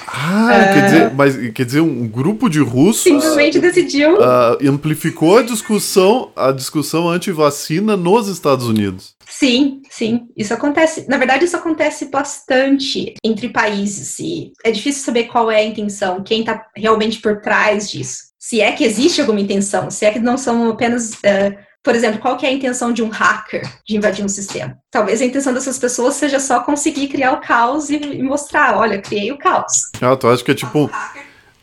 Ah, 0.06 0.70
quer 0.72 0.84
dizer, 0.84 1.14
mas 1.14 1.36
quer 1.52 1.64
dizer, 1.64 1.80
um 1.80 2.06
grupo 2.06 2.48
de 2.48 2.60
russos 2.60 3.02
simplesmente 3.02 3.58
decidiu 3.58 4.16
uh, 4.16 4.68
amplificou 4.68 5.38
a 5.38 5.42
discussão, 5.42 6.30
a 6.36 6.52
discussão 6.52 7.08
anti-vacina 7.08 7.96
nos 7.96 8.28
Estados 8.28 8.66
Unidos. 8.66 9.14
Sim, 9.26 9.80
sim, 9.90 10.28
isso 10.36 10.52
acontece. 10.52 11.06
Na 11.08 11.16
verdade, 11.16 11.44
isso 11.44 11.56
acontece 11.56 12.06
bastante 12.06 13.14
entre 13.24 13.48
países 13.48 14.18
e 14.18 14.52
é 14.62 14.70
difícil 14.70 15.04
saber 15.04 15.24
qual 15.24 15.50
é 15.50 15.56
a 15.56 15.64
intenção, 15.64 16.22
quem 16.22 16.40
está 16.40 16.66
realmente 16.76 17.20
por 17.20 17.40
trás 17.40 17.90
disso. 17.90 18.24
Se 18.38 18.60
é 18.60 18.72
que 18.72 18.84
existe 18.84 19.20
alguma 19.20 19.40
intenção, 19.40 19.90
se 19.90 20.04
é 20.04 20.12
que 20.12 20.18
não 20.18 20.36
são 20.36 20.68
apenas 20.68 21.12
uh, 21.12 21.56
por 21.84 21.94
exemplo, 21.94 22.18
qual 22.18 22.38
que 22.38 22.46
é 22.46 22.48
a 22.48 22.52
intenção 22.52 22.90
de 22.90 23.02
um 23.02 23.10
hacker 23.10 23.70
de 23.86 23.94
invadir 23.94 24.24
um 24.24 24.28
sistema? 24.28 24.78
Talvez 24.90 25.20
a 25.20 25.24
intenção 25.26 25.52
dessas 25.52 25.78
pessoas 25.78 26.14
seja 26.14 26.40
só 26.40 26.60
conseguir 26.60 27.08
criar 27.08 27.32
o 27.32 27.42
caos 27.42 27.90
e, 27.90 28.22
mostrar, 28.22 28.78
olha, 28.78 29.02
criei 29.02 29.30
o 29.30 29.36
caos. 29.36 29.90
Ah, 30.00 30.16
tu 30.16 30.26
acha 30.26 30.42
que 30.42 30.50
é 30.50 30.54
tipo... 30.54 30.90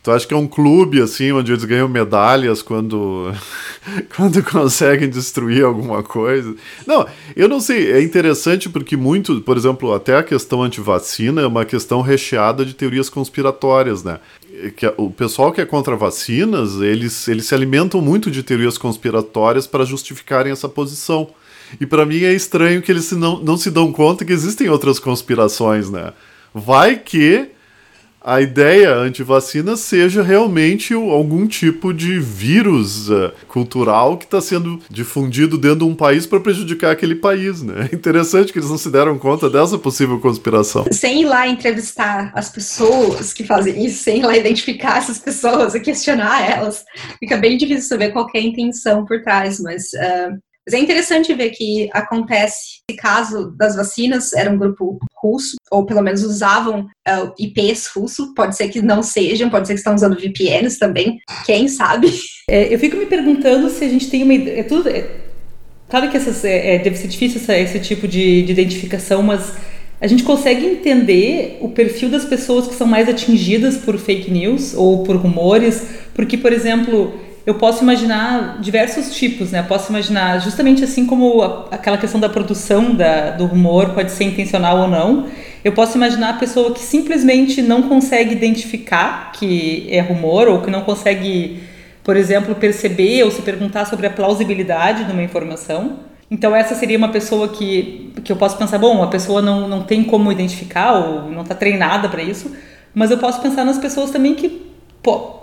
Tu 0.00 0.10
acha 0.10 0.26
que 0.26 0.34
é 0.34 0.36
um 0.36 0.48
clube, 0.48 1.00
assim, 1.00 1.30
onde 1.30 1.52
eles 1.52 1.64
ganham 1.64 1.88
medalhas 1.88 2.60
quando, 2.60 3.32
quando 4.16 4.42
conseguem 4.42 5.08
destruir 5.08 5.64
alguma 5.64 6.02
coisa? 6.02 6.56
Não, 6.84 7.06
eu 7.36 7.48
não 7.48 7.60
sei. 7.60 7.92
É 7.92 8.02
interessante 8.02 8.68
porque 8.68 8.96
muito, 8.96 9.40
por 9.42 9.56
exemplo, 9.56 9.94
até 9.94 10.16
a 10.16 10.22
questão 10.24 10.60
anti-vacina 10.60 11.42
é 11.42 11.46
uma 11.46 11.64
questão 11.64 12.00
recheada 12.00 12.64
de 12.64 12.74
teorias 12.74 13.08
conspiratórias, 13.08 14.02
né? 14.02 14.18
Que 14.76 14.86
o 14.96 15.10
pessoal 15.10 15.52
que 15.52 15.60
é 15.60 15.66
contra 15.66 15.96
vacinas, 15.96 16.80
eles, 16.80 17.26
eles 17.28 17.46
se 17.46 17.54
alimentam 17.54 18.00
muito 18.00 18.30
de 18.30 18.42
teorias 18.42 18.76
conspiratórias 18.76 19.66
para 19.66 19.84
justificarem 19.84 20.52
essa 20.52 20.68
posição. 20.68 21.30
E 21.80 21.86
para 21.86 22.04
mim 22.04 22.22
é 22.22 22.32
estranho 22.32 22.82
que 22.82 22.92
eles 22.92 23.10
não, 23.12 23.42
não 23.42 23.56
se 23.56 23.70
dão 23.70 23.92
conta 23.92 24.24
que 24.24 24.32
existem 24.32 24.68
outras 24.68 24.98
conspirações, 24.98 25.90
né? 25.90 26.12
Vai 26.54 26.96
que 26.98 27.48
a 28.24 28.40
ideia 28.40 28.94
anti-vacina 28.94 29.76
seja 29.76 30.22
realmente 30.22 30.94
algum 30.94 31.46
tipo 31.46 31.92
de 31.92 32.20
vírus 32.20 33.10
uh, 33.10 33.32
cultural 33.48 34.16
que 34.16 34.24
está 34.24 34.40
sendo 34.40 34.80
difundido 34.88 35.58
dentro 35.58 35.80
de 35.80 35.84
um 35.84 35.94
país 35.94 36.26
para 36.26 36.40
prejudicar 36.40 36.92
aquele 36.92 37.16
país, 37.16 37.62
né? 37.62 37.88
É 37.90 37.94
interessante 37.96 38.52
que 38.52 38.58
eles 38.58 38.70
não 38.70 38.78
se 38.78 38.90
deram 38.90 39.18
conta 39.18 39.50
dessa 39.50 39.78
possível 39.78 40.20
conspiração. 40.20 40.84
Sem 40.92 41.22
ir 41.22 41.24
lá 41.24 41.48
entrevistar 41.48 42.32
as 42.34 42.48
pessoas 42.48 43.32
que 43.32 43.44
fazem 43.44 43.84
isso, 43.84 44.02
sem 44.02 44.20
ir 44.20 44.24
lá 44.24 44.36
identificar 44.36 44.98
essas 44.98 45.18
pessoas 45.18 45.74
e 45.74 45.80
questionar 45.80 46.48
elas, 46.48 46.84
fica 47.18 47.36
bem 47.36 47.56
difícil 47.56 47.88
saber 47.88 48.12
qual 48.12 48.26
é 48.34 48.38
a 48.38 48.42
intenção 48.42 49.04
por 49.04 49.22
trás, 49.22 49.58
mas 49.58 49.84
uh, 49.94 50.51
mas 50.66 50.74
é 50.74 50.78
interessante 50.78 51.34
ver 51.34 51.50
que 51.50 51.88
acontece, 51.92 52.82
esse 52.88 52.96
caso 52.96 53.50
das 53.56 53.74
vacinas 53.74 54.32
era 54.32 54.50
um 54.50 54.56
grupo 54.56 54.98
russo, 55.16 55.56
ou 55.70 55.84
pelo 55.84 56.02
menos 56.02 56.22
usavam 56.22 56.82
uh, 57.08 57.32
IPs 57.38 57.88
russo, 57.94 58.32
pode 58.34 58.56
ser 58.56 58.68
que 58.68 58.80
não 58.80 59.02
sejam, 59.02 59.50
pode 59.50 59.66
ser 59.66 59.74
que 59.74 59.80
estão 59.80 59.94
usando 59.94 60.18
VPNs 60.18 60.78
também, 60.78 61.18
quem 61.44 61.68
sabe? 61.68 62.12
É, 62.50 62.74
eu 62.74 62.78
fico 62.78 62.96
me 62.96 63.06
perguntando 63.06 63.70
se 63.70 63.84
a 63.84 63.88
gente 63.88 64.10
tem 64.10 64.24
uma 64.24 64.34
ideia. 64.34 64.60
É 64.60 64.62
tudo, 64.64 64.88
é, 64.88 65.08
claro 65.88 66.10
que 66.10 66.16
essas, 66.16 66.44
é, 66.44 66.74
é, 66.74 66.78
deve 66.80 66.96
ser 66.96 67.06
difícil 67.06 67.40
essa, 67.40 67.56
esse 67.56 67.78
tipo 67.78 68.08
de, 68.08 68.42
de 68.42 68.50
identificação, 68.50 69.22
mas 69.22 69.52
a 70.00 70.08
gente 70.08 70.24
consegue 70.24 70.66
entender 70.66 71.58
o 71.60 71.68
perfil 71.68 72.10
das 72.10 72.24
pessoas 72.24 72.66
que 72.66 72.74
são 72.74 72.86
mais 72.86 73.08
atingidas 73.08 73.76
por 73.76 73.96
fake 73.96 74.28
news 74.28 74.74
ou 74.74 75.04
por 75.04 75.14
rumores, 75.14 75.86
porque, 76.12 76.36
por 76.36 76.52
exemplo, 76.52 77.14
eu 77.44 77.54
posso 77.54 77.82
imaginar 77.82 78.60
diversos 78.60 79.14
tipos, 79.14 79.50
né? 79.50 79.60
Eu 79.60 79.64
posso 79.64 79.90
imaginar 79.90 80.38
justamente 80.40 80.84
assim 80.84 81.06
como 81.06 81.42
a, 81.42 81.66
aquela 81.72 81.98
questão 81.98 82.20
da 82.20 82.28
produção 82.28 82.94
da, 82.94 83.30
do 83.30 83.46
rumor 83.46 83.90
pode 83.90 84.12
ser 84.12 84.24
intencional 84.24 84.78
ou 84.78 84.88
não. 84.88 85.26
Eu 85.64 85.72
posso 85.72 85.96
imaginar 85.96 86.30
a 86.30 86.34
pessoa 86.34 86.72
que 86.72 86.80
simplesmente 86.80 87.60
não 87.60 87.82
consegue 87.82 88.32
identificar 88.32 89.32
que 89.32 89.86
é 89.90 90.00
rumor 90.00 90.48
ou 90.48 90.60
que 90.60 90.70
não 90.70 90.82
consegue, 90.82 91.60
por 92.04 92.16
exemplo, 92.16 92.54
perceber 92.54 93.24
ou 93.24 93.30
se 93.30 93.42
perguntar 93.42 93.86
sobre 93.86 94.06
a 94.06 94.10
plausibilidade 94.10 95.04
de 95.04 95.12
uma 95.12 95.22
informação. 95.22 95.98
Então 96.30 96.54
essa 96.54 96.76
seria 96.76 96.96
uma 96.96 97.10
pessoa 97.10 97.48
que, 97.48 98.12
que 98.22 98.30
eu 98.30 98.36
posso 98.36 98.56
pensar, 98.56 98.78
bom, 98.78 99.02
a 99.02 99.08
pessoa 99.08 99.42
não, 99.42 99.68
não 99.68 99.82
tem 99.82 100.04
como 100.04 100.30
identificar 100.30 100.92
ou 100.92 101.30
não 101.30 101.42
está 101.42 101.54
treinada 101.54 102.08
para 102.08 102.22
isso, 102.22 102.52
mas 102.94 103.10
eu 103.10 103.18
posso 103.18 103.40
pensar 103.40 103.64
nas 103.64 103.78
pessoas 103.78 104.10
também 104.10 104.34
que 104.34 104.71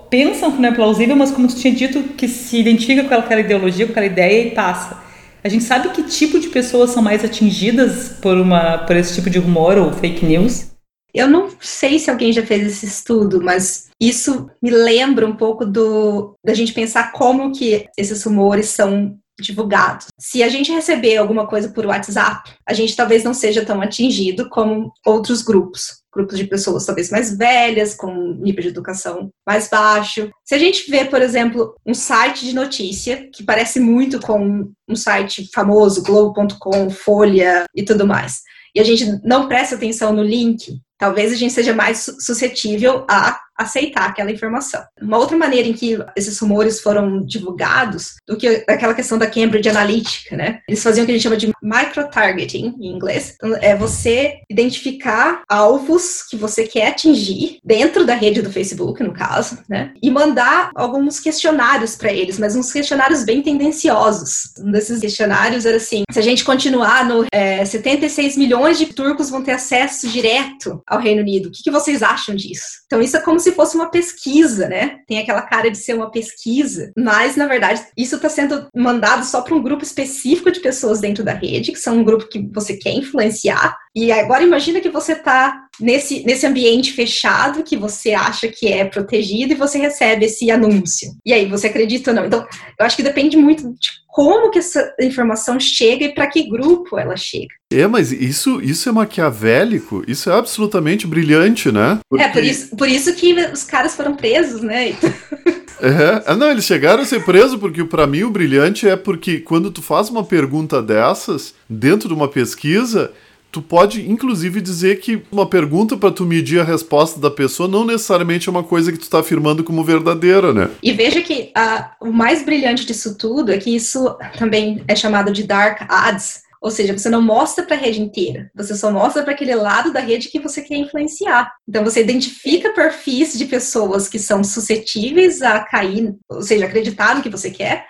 pensam 0.09 0.51
que 0.51 0.61
não 0.61 0.69
é 0.69 0.73
plausível, 0.73 1.15
mas 1.15 1.31
como 1.31 1.47
tu 1.47 1.55
tinha 1.55 1.73
dito, 1.73 2.01
que 2.15 2.27
se 2.27 2.59
identifica 2.59 3.03
com 3.03 3.13
aquela 3.13 3.41
ideologia, 3.41 3.85
com 3.85 3.91
aquela 3.91 4.05
ideia 4.05 4.47
e 4.47 4.51
passa. 4.51 5.01
A 5.43 5.47
gente 5.47 5.63
sabe 5.63 5.89
que 5.89 6.03
tipo 6.03 6.39
de 6.39 6.49
pessoas 6.49 6.91
são 6.91 7.01
mais 7.01 7.23
atingidas 7.23 8.09
por, 8.21 8.37
uma, 8.37 8.79
por 8.79 8.95
esse 8.95 9.15
tipo 9.15 9.29
de 9.29 9.39
rumor 9.39 9.77
ou 9.77 9.93
fake 9.93 10.25
news? 10.25 10.69
Eu 11.13 11.27
não 11.27 11.49
sei 11.59 11.97
se 11.97 12.09
alguém 12.09 12.31
já 12.31 12.45
fez 12.45 12.67
esse 12.67 12.85
estudo, 12.85 13.41
mas 13.41 13.89
isso 13.99 14.49
me 14.61 14.69
lembra 14.69 15.25
um 15.25 15.35
pouco 15.35 15.65
do 15.65 16.35
da 16.45 16.53
gente 16.53 16.73
pensar 16.73 17.11
como 17.11 17.51
que 17.51 17.87
esses 17.97 18.23
rumores 18.23 18.69
são 18.69 19.17
divulgados. 19.41 20.08
Se 20.19 20.43
a 20.43 20.49
gente 20.49 20.71
receber 20.71 21.17
alguma 21.17 21.47
coisa 21.47 21.69
por 21.69 21.86
WhatsApp, 21.86 22.52
a 22.65 22.73
gente 22.73 22.95
talvez 22.95 23.23
não 23.23 23.34
seja 23.34 23.65
tão 23.65 23.82
atingido 23.82 24.49
como 24.49 24.91
outros 25.06 25.41
grupos. 25.41 25.99
Grupos 26.13 26.38
de 26.38 26.45
pessoas 26.45 26.86
talvez 26.86 27.12
mais 27.12 27.38
velhas, 27.38 27.95
com 27.95 28.34
nível 28.34 28.63
de 28.63 28.69
educação 28.69 29.30
mais 29.45 29.69
baixo. 29.69 30.30
Se 30.43 30.56
a 30.56 30.58
gente 30.58 30.89
vê, 30.89 31.06
por 31.06 31.21
exemplo, 31.21 31.75
um 31.86 31.93
site 31.93 32.45
de 32.45 32.56
notícia 32.56 33.30
que 33.32 33.43
parece 33.43 33.80
muito 33.80 34.19
com 34.19 34.71
um 34.88 34.95
site 34.95 35.49
famoso, 35.54 36.04
Globo.com, 36.04 36.89
Folha 36.89 37.65
e 37.75 37.84
tudo 37.84 38.08
mais, 38.08 38.41
e 38.75 38.80
a 38.80 38.84
gente 38.84 39.19
não 39.23 39.47
presta 39.47 39.75
atenção 39.75 40.13
no 40.13 40.23
link, 40.23 40.80
talvez 40.99 41.31
a 41.31 41.35
gente 41.35 41.53
seja 41.53 41.73
mais 41.73 42.05
suscetível 42.19 43.05
a 43.09 43.39
aceitar 43.59 44.07
aquela 44.07 44.31
informação. 44.31 44.81
Uma 45.01 45.17
outra 45.17 45.38
maneira 45.38 45.67
em 45.67 45.73
que 45.73 45.99
esses 46.15 46.39
rumores 46.39 46.79
foram 46.79 47.25
divulgados 47.25 48.15
do 48.25 48.38
que 48.38 48.63
aquela 48.67 48.93
questão 48.93 49.17
da 49.17 49.27
Cambridge 49.27 49.67
Analytica, 49.67 50.38
né? 50.38 50.62
Eles 50.67 50.81
faziam 50.81 51.03
o 51.03 51.05
que 51.05 51.12
a 51.12 51.15
gente 51.15 51.23
chama 51.23 51.35
de 51.35 51.51
micro-targeting 51.62 52.75
em 52.79 52.88
inglês. 52.88 53.35
Então, 53.35 53.57
é 53.62 53.75
você 53.75 54.35
identificar 54.49 55.43
alvos 55.49 56.23
que 56.29 56.38
você 56.38 56.65
quer 56.65 56.88
atingir 56.88 57.59
dentro 57.63 58.05
da 58.05 58.13
rede 58.13 58.41
do 58.41 58.51
Facebook, 58.51 59.03
no 59.03 59.13
caso, 59.13 59.59
né? 59.67 59.91
E 60.01 60.09
mandar 60.09 60.71
alguns 60.73 61.19
questionários 61.19 61.97
para 61.97 62.13
eles, 62.13 62.39
mas 62.39 62.55
uns 62.55 62.71
questionários 62.71 63.25
bem 63.25 63.41
tendenciosos. 63.41 64.53
Um 64.57 64.71
desses 64.71 65.01
questionários 65.01 65.65
era 65.65 65.75
assim: 65.75 66.03
se 66.09 66.19
a 66.19 66.23
gente 66.23 66.45
continuar 66.45 67.05
no 67.05 67.25
é, 67.33 67.65
76 67.65 68.38
milhões 68.38 68.77
de 68.77 68.85
turcos 68.85 69.29
vão 69.29 69.43
ter 69.43 69.51
acesso 69.51 70.07
direto 70.07 70.81
ao 70.89 70.99
Reino 70.99 71.21
Unido, 71.21 71.47
o 71.47 71.52
que, 71.52 71.63
que 71.63 71.71
vocês 71.71 72.02
acham 72.02 72.36
disso? 72.36 72.80
Então, 72.86 73.02
isso 73.02 73.17
é 73.17 73.21
como 73.21 73.39
se 73.39 73.49
se 73.49 73.56
fosse 73.56 73.75
uma 73.75 73.89
pesquisa, 73.89 74.67
né? 74.67 74.99
Tem 75.08 75.19
aquela 75.19 75.41
cara 75.41 75.69
de 75.69 75.78
ser 75.78 75.93
uma 75.93 76.12
pesquisa, 76.12 76.91
mas 76.97 77.36
na 77.36 77.47
verdade 77.47 77.82
isso 77.97 78.15
está 78.15 78.30
sendo 78.30 78.67
mandado 78.75 79.25
só 79.25 79.41
para 79.41 79.56
um 79.56 79.62
grupo 79.62 79.84
específico 79.84 80.52
de 80.52 80.60
pessoas 80.60 80.99
dentro 80.99 81.23
da 81.23 81.34
rede, 81.34 81.71
que 81.71 81.80
são 81.80 81.97
um 81.97 82.04
grupo 82.04 82.30
que 82.30 82.47
você 82.54 82.78
quer 82.78 82.93
influenciar. 82.93 83.75
E 83.95 84.12
agora 84.12 84.43
imagina 84.43 84.80
que 84.80 84.89
você 84.89 85.13
está 85.13 85.67
nesse, 85.80 86.23
nesse 86.23 86.45
ambiente 86.45 86.93
fechado 86.93 87.63
que 87.63 87.75
você 87.75 88.13
acha 88.13 88.47
que 88.47 88.67
é 88.67 88.86
protegido 88.86 89.54
e 89.54 89.58
você 89.58 89.80
recebe 89.80 90.25
esse 90.25 90.52
anúncio. 90.52 91.10
E 91.25 91.34
aí, 91.34 91.45
você 91.47 91.67
acredita 91.67 92.12
ou 92.12 92.15
não? 92.15 92.25
Então, 92.25 92.45
eu 92.80 92.86
acho 92.86 92.95
que 92.95 93.04
depende 93.04 93.36
muito 93.38 93.63
de 93.73 93.89
como 94.09 94.49
que 94.49 94.59
essa 94.59 94.93
informação 94.99 95.59
chega 95.59 96.05
e 96.05 96.13
para 96.13 96.27
que 96.27 96.49
grupo 96.49 96.97
ela 96.97 97.15
chega. 97.15 97.53
É, 97.71 97.85
mas 97.87 98.11
isso, 98.11 98.59
isso 98.61 98.89
é 98.89 98.91
maquiavélico, 98.91 100.03
isso 100.07 100.29
é 100.29 100.33
absolutamente 100.33 101.05
brilhante, 101.05 101.71
né? 101.71 101.99
Porque... 102.09 102.23
É, 102.23 102.27
por 102.27 102.43
isso, 102.43 102.75
por 102.75 102.89
isso 102.89 103.13
que 103.13 103.33
os 103.53 103.63
caras 103.63 103.95
foram 103.95 104.15
presos, 104.15 104.61
né? 104.61 104.95
É, 105.81 106.23
ah, 106.25 106.35
não, 106.35 106.51
eles 106.51 106.65
chegaram 106.65 107.01
a 107.01 107.05
ser 107.05 107.23
presos 107.23 107.57
porque 107.57 107.85
para 107.85 108.05
mim 108.05 108.23
o 108.23 108.29
brilhante 108.29 108.85
é 108.85 108.97
porque 108.97 109.39
quando 109.39 109.71
tu 109.71 109.81
faz 109.81 110.09
uma 110.09 110.25
pergunta 110.25 110.81
dessas 110.81 111.53
dentro 111.69 112.09
de 112.09 112.13
uma 112.13 112.27
pesquisa, 112.27 113.13
tu 113.51 113.62
pode 113.62 114.09
inclusive 114.09 114.62
dizer 114.62 114.99
que 114.99 115.21
uma 115.31 115.47
pergunta 115.47 115.97
para 115.97 116.12
tu 116.12 116.25
medir 116.25 116.59
a 116.59 116.63
resposta 116.63 117.19
da 117.19 117.31
pessoa 117.31 117.67
não 117.67 117.85
necessariamente 117.85 118.47
é 118.47 118.51
uma 118.51 118.63
coisa 118.63 118.91
que 118.91 118.97
tu 118.97 119.03
está 119.03 119.19
afirmando 119.19 119.63
como 119.63 119.83
verdadeira, 119.83 120.53
né? 120.53 120.69
E 120.81 120.91
veja 120.91 121.21
que 121.21 121.51
uh, 121.57 122.07
o 122.07 122.12
mais 122.12 122.43
brilhante 122.43 122.85
disso 122.85 123.17
tudo 123.17 123.51
é 123.51 123.57
que 123.57 123.75
isso 123.75 124.15
também 124.38 124.83
é 124.88 124.95
chamado 124.95 125.31
de 125.31 125.43
dark 125.43 125.81
ads, 125.89 126.43
ou 126.62 126.69
seja, 126.69 126.97
você 126.97 127.09
não 127.09 127.21
mostra 127.21 127.63
para 127.63 127.75
a 127.75 127.79
rede 127.79 128.01
inteira, 128.01 128.51
você 128.53 128.75
só 128.75 128.91
mostra 128.91 129.23
para 129.23 129.33
aquele 129.33 129.55
lado 129.55 129.93
da 129.93 129.99
rede 129.99 130.29
que 130.29 130.39
você 130.39 130.62
quer 130.62 130.75
influenciar. 130.75 131.53
Então 131.67 131.83
você 131.83 132.01
identifica 132.01 132.73
perfis 132.73 133.38
de 133.38 133.45
pessoas 133.45 134.09
que 134.09 134.19
são 134.19 134.43
suscetíveis 134.43 135.41
a 135.41 135.62
cair, 135.62 136.13
ou 136.27 136.41
seja, 136.41 136.65
acreditar 136.65 137.15
no 137.15 137.21
que 137.21 137.29
você 137.29 137.49
quer, 137.49 137.85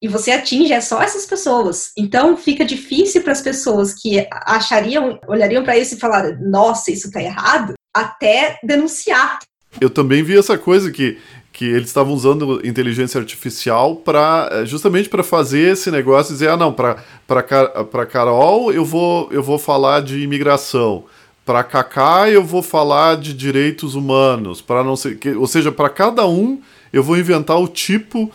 e 0.00 0.08
você 0.08 0.30
atinge 0.30 0.72
é 0.72 0.80
só 0.80 1.02
essas 1.02 1.26
pessoas. 1.26 1.92
Então 1.96 2.36
fica 2.36 2.64
difícil 2.64 3.22
para 3.22 3.32
as 3.32 3.40
pessoas 3.40 3.94
que 3.94 4.26
achariam, 4.30 5.18
olhariam 5.26 5.64
para 5.64 5.76
isso 5.76 5.94
e 5.94 5.98
falar, 5.98 6.38
nossa, 6.40 6.90
isso 6.90 7.08
está 7.08 7.22
errado, 7.22 7.74
até 7.94 8.58
denunciar. 8.62 9.40
Eu 9.80 9.90
também 9.90 10.22
vi 10.22 10.38
essa 10.38 10.56
coisa 10.56 10.90
que 10.90 11.18
que 11.50 11.64
eles 11.64 11.88
estavam 11.88 12.14
usando 12.14 12.64
inteligência 12.64 13.18
artificial 13.18 13.96
para 13.96 14.48
eh, 14.52 14.64
justamente 14.64 15.08
para 15.08 15.24
fazer 15.24 15.72
esse 15.72 15.90
negócio 15.90 16.32
dizer 16.32 16.50
ah 16.50 16.56
não 16.56 16.72
para 16.72 17.02
para 17.26 18.06
Carol 18.06 18.72
eu 18.72 18.84
vou 18.84 19.28
eu 19.32 19.42
vou 19.42 19.58
falar 19.58 20.00
de 20.00 20.20
imigração 20.20 21.04
para 21.44 21.64
Kaká 21.64 22.30
eu 22.30 22.44
vou 22.44 22.62
falar 22.62 23.16
de 23.16 23.34
direitos 23.34 23.96
humanos 23.96 24.60
para 24.60 24.84
não 24.84 24.94
sei 24.94 25.18
ou 25.36 25.48
seja 25.48 25.72
para 25.72 25.88
cada 25.88 26.28
um 26.28 26.60
eu 26.92 27.02
vou 27.02 27.16
inventar 27.16 27.58
o 27.58 27.66
tipo 27.66 28.30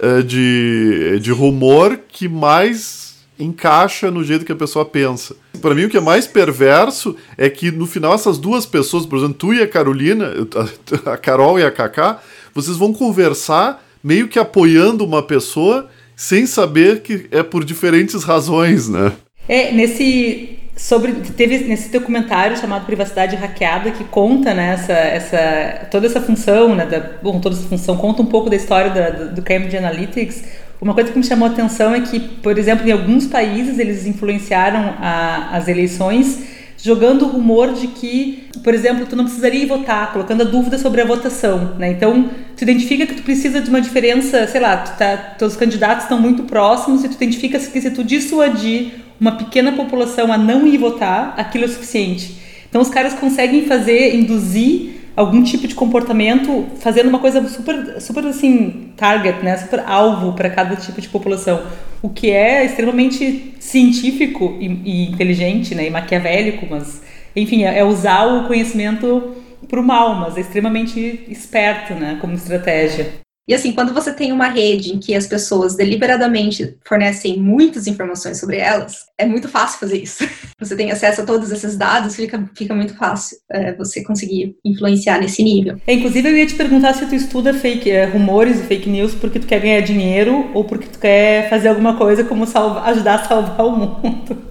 uh, 0.00 0.22
de, 0.22 1.18
de 1.20 1.30
rumor 1.30 1.98
que 2.08 2.28
mais 2.28 3.08
encaixa 3.38 4.10
no 4.10 4.24
jeito 4.24 4.44
que 4.44 4.52
a 4.52 4.56
pessoa 4.56 4.84
pensa. 4.84 5.36
Para 5.60 5.74
mim, 5.74 5.84
o 5.84 5.88
que 5.88 5.96
é 5.96 6.00
mais 6.00 6.26
perverso 6.26 7.14
é 7.36 7.48
que 7.48 7.70
no 7.70 7.86
final 7.86 8.14
essas 8.14 8.38
duas 8.38 8.66
pessoas, 8.66 9.06
por 9.06 9.18
exemplo, 9.18 9.34
tu 9.34 9.54
e 9.54 9.62
a 9.62 9.68
Carolina, 9.68 10.32
a 11.06 11.16
Carol 11.16 11.58
e 11.58 11.64
a 11.64 11.70
Kaká, 11.70 12.20
vocês 12.54 12.76
vão 12.76 12.92
conversar 12.92 13.84
meio 14.02 14.28
que 14.28 14.38
apoiando 14.38 15.04
uma 15.04 15.22
pessoa 15.22 15.88
sem 16.16 16.46
saber 16.46 17.02
que 17.02 17.26
é 17.30 17.42
por 17.42 17.64
diferentes 17.64 18.24
razões, 18.24 18.88
né? 18.88 19.12
É, 19.48 19.72
nesse 19.72 20.57
sobre 20.78 21.12
teve 21.12 21.58
nesse 21.64 21.90
documentário 21.90 22.56
chamado 22.56 22.86
Privacidade 22.86 23.34
Hackeada 23.34 23.90
que 23.90 24.04
conta 24.04 24.54
né, 24.54 24.74
essa, 24.74 24.92
essa 24.92 25.86
toda 25.90 26.06
essa 26.06 26.20
função 26.20 26.72
né, 26.72 26.86
da, 26.86 27.00
bom 27.20 27.40
toda 27.40 27.56
essa 27.56 27.66
função 27.66 27.96
conta 27.96 28.22
um 28.22 28.26
pouco 28.26 28.48
da 28.48 28.54
história 28.54 28.90
da, 28.90 29.10
do, 29.10 29.34
do 29.34 29.42
Cambridge 29.42 29.76
Analytics 29.76 30.44
uma 30.80 30.94
coisa 30.94 31.10
que 31.10 31.18
me 31.18 31.24
chamou 31.24 31.48
a 31.48 31.50
atenção 31.50 31.92
é 31.92 32.00
que 32.02 32.20
por 32.20 32.56
exemplo 32.56 32.88
em 32.88 32.92
alguns 32.92 33.26
países 33.26 33.80
eles 33.80 34.06
influenciaram 34.06 34.94
a, 35.00 35.56
as 35.56 35.66
eleições 35.66 36.56
jogando 36.80 37.22
o 37.22 37.28
rumor 37.28 37.72
de 37.72 37.88
que, 37.88 38.48
por 38.62 38.72
exemplo, 38.72 39.04
tu 39.04 39.16
não 39.16 39.24
precisaria 39.24 39.64
ir 39.64 39.66
votar, 39.66 40.12
colocando 40.12 40.42
a 40.42 40.44
dúvida 40.44 40.78
sobre 40.78 41.00
a 41.00 41.04
votação, 41.04 41.74
né? 41.76 41.90
Então, 41.90 42.30
tu 42.56 42.62
identifica 42.62 43.04
que 43.04 43.14
tu 43.14 43.22
precisa 43.24 43.60
de 43.60 43.68
uma 43.68 43.80
diferença, 43.80 44.46
sei 44.46 44.60
lá, 44.60 44.76
tu 44.76 44.96
tá, 44.96 45.16
teus 45.16 45.56
candidatos 45.56 46.04
estão 46.04 46.20
muito 46.20 46.44
próximos 46.44 47.02
e 47.02 47.08
tu 47.08 47.14
identifica 47.14 47.58
que 47.58 47.80
se 47.80 47.90
tu 47.90 48.04
dissuadir 48.04 49.07
uma 49.20 49.32
pequena 49.32 49.72
população 49.72 50.32
a 50.32 50.38
não 50.38 50.66
ir 50.66 50.78
votar, 50.78 51.34
aquilo 51.36 51.64
é 51.64 51.68
suficiente. 51.68 52.36
Então, 52.68 52.80
os 52.80 52.88
caras 52.88 53.14
conseguem 53.14 53.64
fazer, 53.64 54.14
induzir 54.14 54.98
algum 55.16 55.42
tipo 55.42 55.66
de 55.66 55.74
comportamento 55.74 56.66
fazendo 56.78 57.08
uma 57.08 57.18
coisa 57.18 57.46
super, 57.48 58.00
super 58.00 58.24
assim, 58.26 58.92
target, 58.96 59.42
né? 59.42 59.56
Super 59.56 59.80
alvo 59.80 60.32
para 60.34 60.48
cada 60.48 60.76
tipo 60.76 61.00
de 61.00 61.08
população. 61.08 61.62
O 62.00 62.08
que 62.08 62.30
é 62.30 62.64
extremamente 62.64 63.54
científico 63.58 64.56
e, 64.60 64.66
e 64.84 65.10
inteligente, 65.10 65.74
né? 65.74 65.88
E 65.88 65.90
maquiavélico, 65.90 66.66
mas, 66.70 67.02
enfim, 67.34 67.64
é, 67.64 67.78
é 67.78 67.84
usar 67.84 68.26
o 68.26 68.46
conhecimento 68.46 69.34
para 69.66 69.80
o 69.80 69.82
mal, 69.82 70.14
mas 70.14 70.36
é 70.36 70.40
extremamente 70.40 71.24
esperto, 71.28 71.94
né? 71.94 72.18
Como 72.20 72.34
estratégia. 72.34 73.14
E 73.48 73.54
assim, 73.54 73.72
quando 73.72 73.94
você 73.94 74.12
tem 74.12 74.30
uma 74.30 74.48
rede 74.48 74.94
em 74.94 74.98
que 74.98 75.14
as 75.14 75.26
pessoas 75.26 75.74
deliberadamente 75.74 76.76
fornecem 76.86 77.38
muitas 77.38 77.86
informações 77.86 78.38
sobre 78.38 78.58
elas, 78.58 79.06
é 79.16 79.24
muito 79.24 79.48
fácil 79.48 79.80
fazer 79.80 80.02
isso. 80.02 80.28
Você 80.60 80.74
tem 80.74 80.90
acesso 80.90 81.20
a 81.20 81.24
todos 81.24 81.52
esses 81.52 81.76
dados, 81.76 82.16
fica, 82.16 82.50
fica 82.52 82.74
muito 82.74 82.92
fácil 82.96 83.38
é, 83.48 83.72
você 83.74 84.02
conseguir 84.02 84.56
influenciar 84.64 85.20
nesse 85.20 85.40
nível. 85.40 85.80
É, 85.86 85.94
inclusive, 85.94 86.28
eu 86.28 86.36
ia 86.36 86.46
te 86.46 86.56
perguntar 86.56 86.94
se 86.94 87.06
tu 87.06 87.14
estuda 87.14 87.54
fake, 87.54 87.88
é, 87.88 88.06
rumores 88.06 88.58
e 88.58 88.64
fake 88.64 88.90
news 88.90 89.14
porque 89.14 89.38
tu 89.38 89.46
quer 89.46 89.60
ganhar 89.60 89.80
dinheiro 89.82 90.50
ou 90.52 90.64
porque 90.64 90.88
tu 90.88 90.98
quer 90.98 91.48
fazer 91.48 91.68
alguma 91.68 91.96
coisa 91.96 92.24
como 92.24 92.42
ajudar 92.42 93.14
a 93.14 93.24
salvar 93.24 93.66
o 93.66 93.76
mundo. 93.76 94.47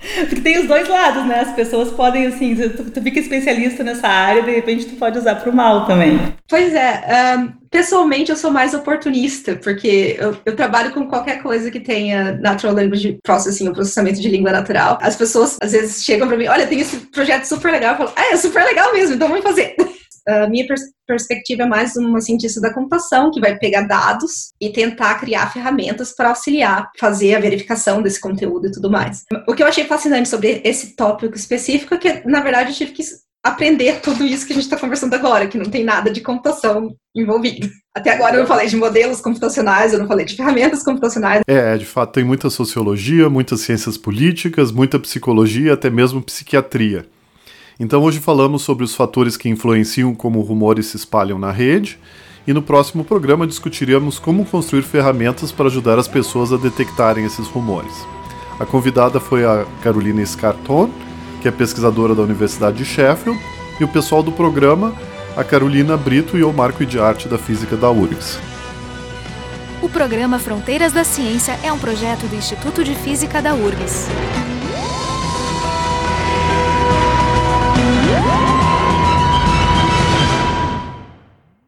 Porque 0.00 0.40
tem 0.40 0.58
os 0.58 0.66
dois 0.66 0.88
lados, 0.88 1.26
né? 1.26 1.40
As 1.40 1.52
pessoas 1.52 1.90
podem, 1.90 2.26
assim, 2.26 2.56
tu, 2.56 2.90
tu 2.90 3.02
fica 3.02 3.20
especialista 3.20 3.84
nessa 3.84 4.08
área, 4.08 4.42
de 4.42 4.50
repente 4.50 4.86
tu 4.86 4.96
pode 4.96 5.18
usar 5.18 5.36
para 5.36 5.50
o 5.50 5.54
mal 5.54 5.86
também. 5.86 6.18
Pois 6.48 6.74
é, 6.74 7.36
um, 7.38 7.52
pessoalmente 7.70 8.30
eu 8.30 8.36
sou 8.36 8.50
mais 8.50 8.74
oportunista, 8.74 9.56
porque 9.56 10.16
eu, 10.18 10.36
eu, 10.44 10.56
trabalho 10.56 10.92
com 10.92 11.06
qualquer 11.06 11.42
coisa 11.42 11.70
que 11.70 11.80
tenha 11.80 12.32
Natural 12.32 12.74
Language 12.74 13.18
Processing, 13.22 13.68
o 13.68 13.74
processamento 13.74 14.20
de 14.20 14.28
língua 14.28 14.52
natural. 14.52 14.98
As 15.02 15.16
pessoas 15.16 15.58
às 15.62 15.72
vezes 15.72 16.04
chegam 16.04 16.26
para 16.26 16.36
mim, 16.36 16.46
olha, 16.48 16.66
tem 16.66 16.80
esse 16.80 16.96
projeto 17.08 17.44
super 17.44 17.70
legal, 17.70 17.92
eu 17.92 17.98
falo, 17.98 18.12
ah, 18.16 18.32
é 18.32 18.36
super 18.36 18.64
legal 18.64 18.92
mesmo, 18.92 19.14
então 19.14 19.28
vamos 19.28 19.44
fazer. 19.44 19.76
A 20.26 20.48
minha 20.48 20.66
pers 20.66 20.82
perspectiva 21.06 21.64
é 21.64 21.66
mais 21.66 21.96
uma 21.96 22.20
cientista 22.20 22.60
da 22.60 22.72
computação 22.72 23.32
que 23.32 23.40
vai 23.40 23.58
pegar 23.58 23.82
dados 23.82 24.52
e 24.60 24.70
tentar 24.70 25.18
criar 25.18 25.52
ferramentas 25.52 26.14
para 26.14 26.28
auxiliar, 26.28 26.88
fazer 27.00 27.34
a 27.34 27.40
verificação 27.40 28.00
desse 28.00 28.20
conteúdo 28.20 28.68
e 28.68 28.70
tudo 28.70 28.88
mais. 28.88 29.24
O 29.48 29.54
que 29.54 29.62
eu 29.62 29.66
achei 29.66 29.84
fascinante 29.84 30.28
sobre 30.28 30.60
esse 30.64 30.94
tópico 30.94 31.34
específico 31.34 31.94
é 31.94 31.98
que, 31.98 32.28
na 32.28 32.40
verdade, 32.40 32.70
eu 32.70 32.76
tive 32.76 32.92
que 32.92 33.02
aprender 33.42 34.00
tudo 34.00 34.24
isso 34.24 34.46
que 34.46 34.52
a 34.52 34.54
gente 34.54 34.64
está 34.64 34.76
conversando 34.76 35.14
agora, 35.14 35.48
que 35.48 35.58
não 35.58 35.64
tem 35.64 35.82
nada 35.82 36.10
de 36.10 36.20
computação 36.20 36.94
envolvido. 37.14 37.68
Até 37.94 38.10
agora 38.10 38.36
eu 38.36 38.40
não 38.40 38.46
falei 38.46 38.68
de 38.68 38.76
modelos 38.76 39.20
computacionais, 39.20 39.92
eu 39.92 39.98
não 39.98 40.06
falei 40.06 40.24
de 40.24 40.36
ferramentas 40.36 40.82
computacionais. 40.84 41.42
É, 41.48 41.76
de 41.76 41.86
fato, 41.86 42.12
tem 42.12 42.24
muita 42.24 42.50
sociologia, 42.50 43.28
muitas 43.28 43.62
ciências 43.62 43.96
políticas, 43.96 44.70
muita 44.70 44.98
psicologia, 44.98 45.72
até 45.72 45.90
mesmo 45.90 46.22
psiquiatria. 46.22 47.06
Então 47.80 48.02
hoje 48.02 48.20
falamos 48.20 48.60
sobre 48.60 48.84
os 48.84 48.94
fatores 48.94 49.38
que 49.38 49.48
influenciam 49.48 50.14
como 50.14 50.42
rumores 50.42 50.88
se 50.88 50.98
espalham 50.98 51.38
na 51.38 51.50
rede 51.50 51.98
e 52.46 52.52
no 52.52 52.60
próximo 52.60 53.02
programa 53.02 53.46
discutiremos 53.46 54.18
como 54.18 54.44
construir 54.44 54.82
ferramentas 54.82 55.50
para 55.50 55.64
ajudar 55.64 55.98
as 55.98 56.06
pessoas 56.06 56.52
a 56.52 56.58
detectarem 56.58 57.24
esses 57.24 57.46
rumores. 57.46 57.94
A 58.58 58.66
convidada 58.66 59.18
foi 59.18 59.46
a 59.46 59.64
Carolina 59.82 60.24
Scarton, 60.26 60.90
que 61.40 61.48
é 61.48 61.50
pesquisadora 61.50 62.14
da 62.14 62.20
Universidade 62.20 62.76
de 62.76 62.84
Sheffield, 62.84 63.40
e 63.80 63.84
o 63.84 63.88
pessoal 63.88 64.22
do 64.22 64.30
programa, 64.30 64.94
a 65.34 65.42
Carolina 65.42 65.96
Brito 65.96 66.36
e 66.36 66.44
o 66.44 66.52
Marco 66.52 66.84
de 66.84 67.00
Arte 67.00 67.28
da 67.28 67.38
Física 67.38 67.78
da 67.78 67.90
URGS. 67.90 68.38
O 69.80 69.88
programa 69.88 70.38
Fronteiras 70.38 70.92
da 70.92 71.02
Ciência 71.02 71.58
é 71.62 71.72
um 71.72 71.78
projeto 71.78 72.28
do 72.28 72.36
Instituto 72.36 72.84
de 72.84 72.94
Física 72.94 73.40
da 73.40 73.54
URGS. 73.54 74.08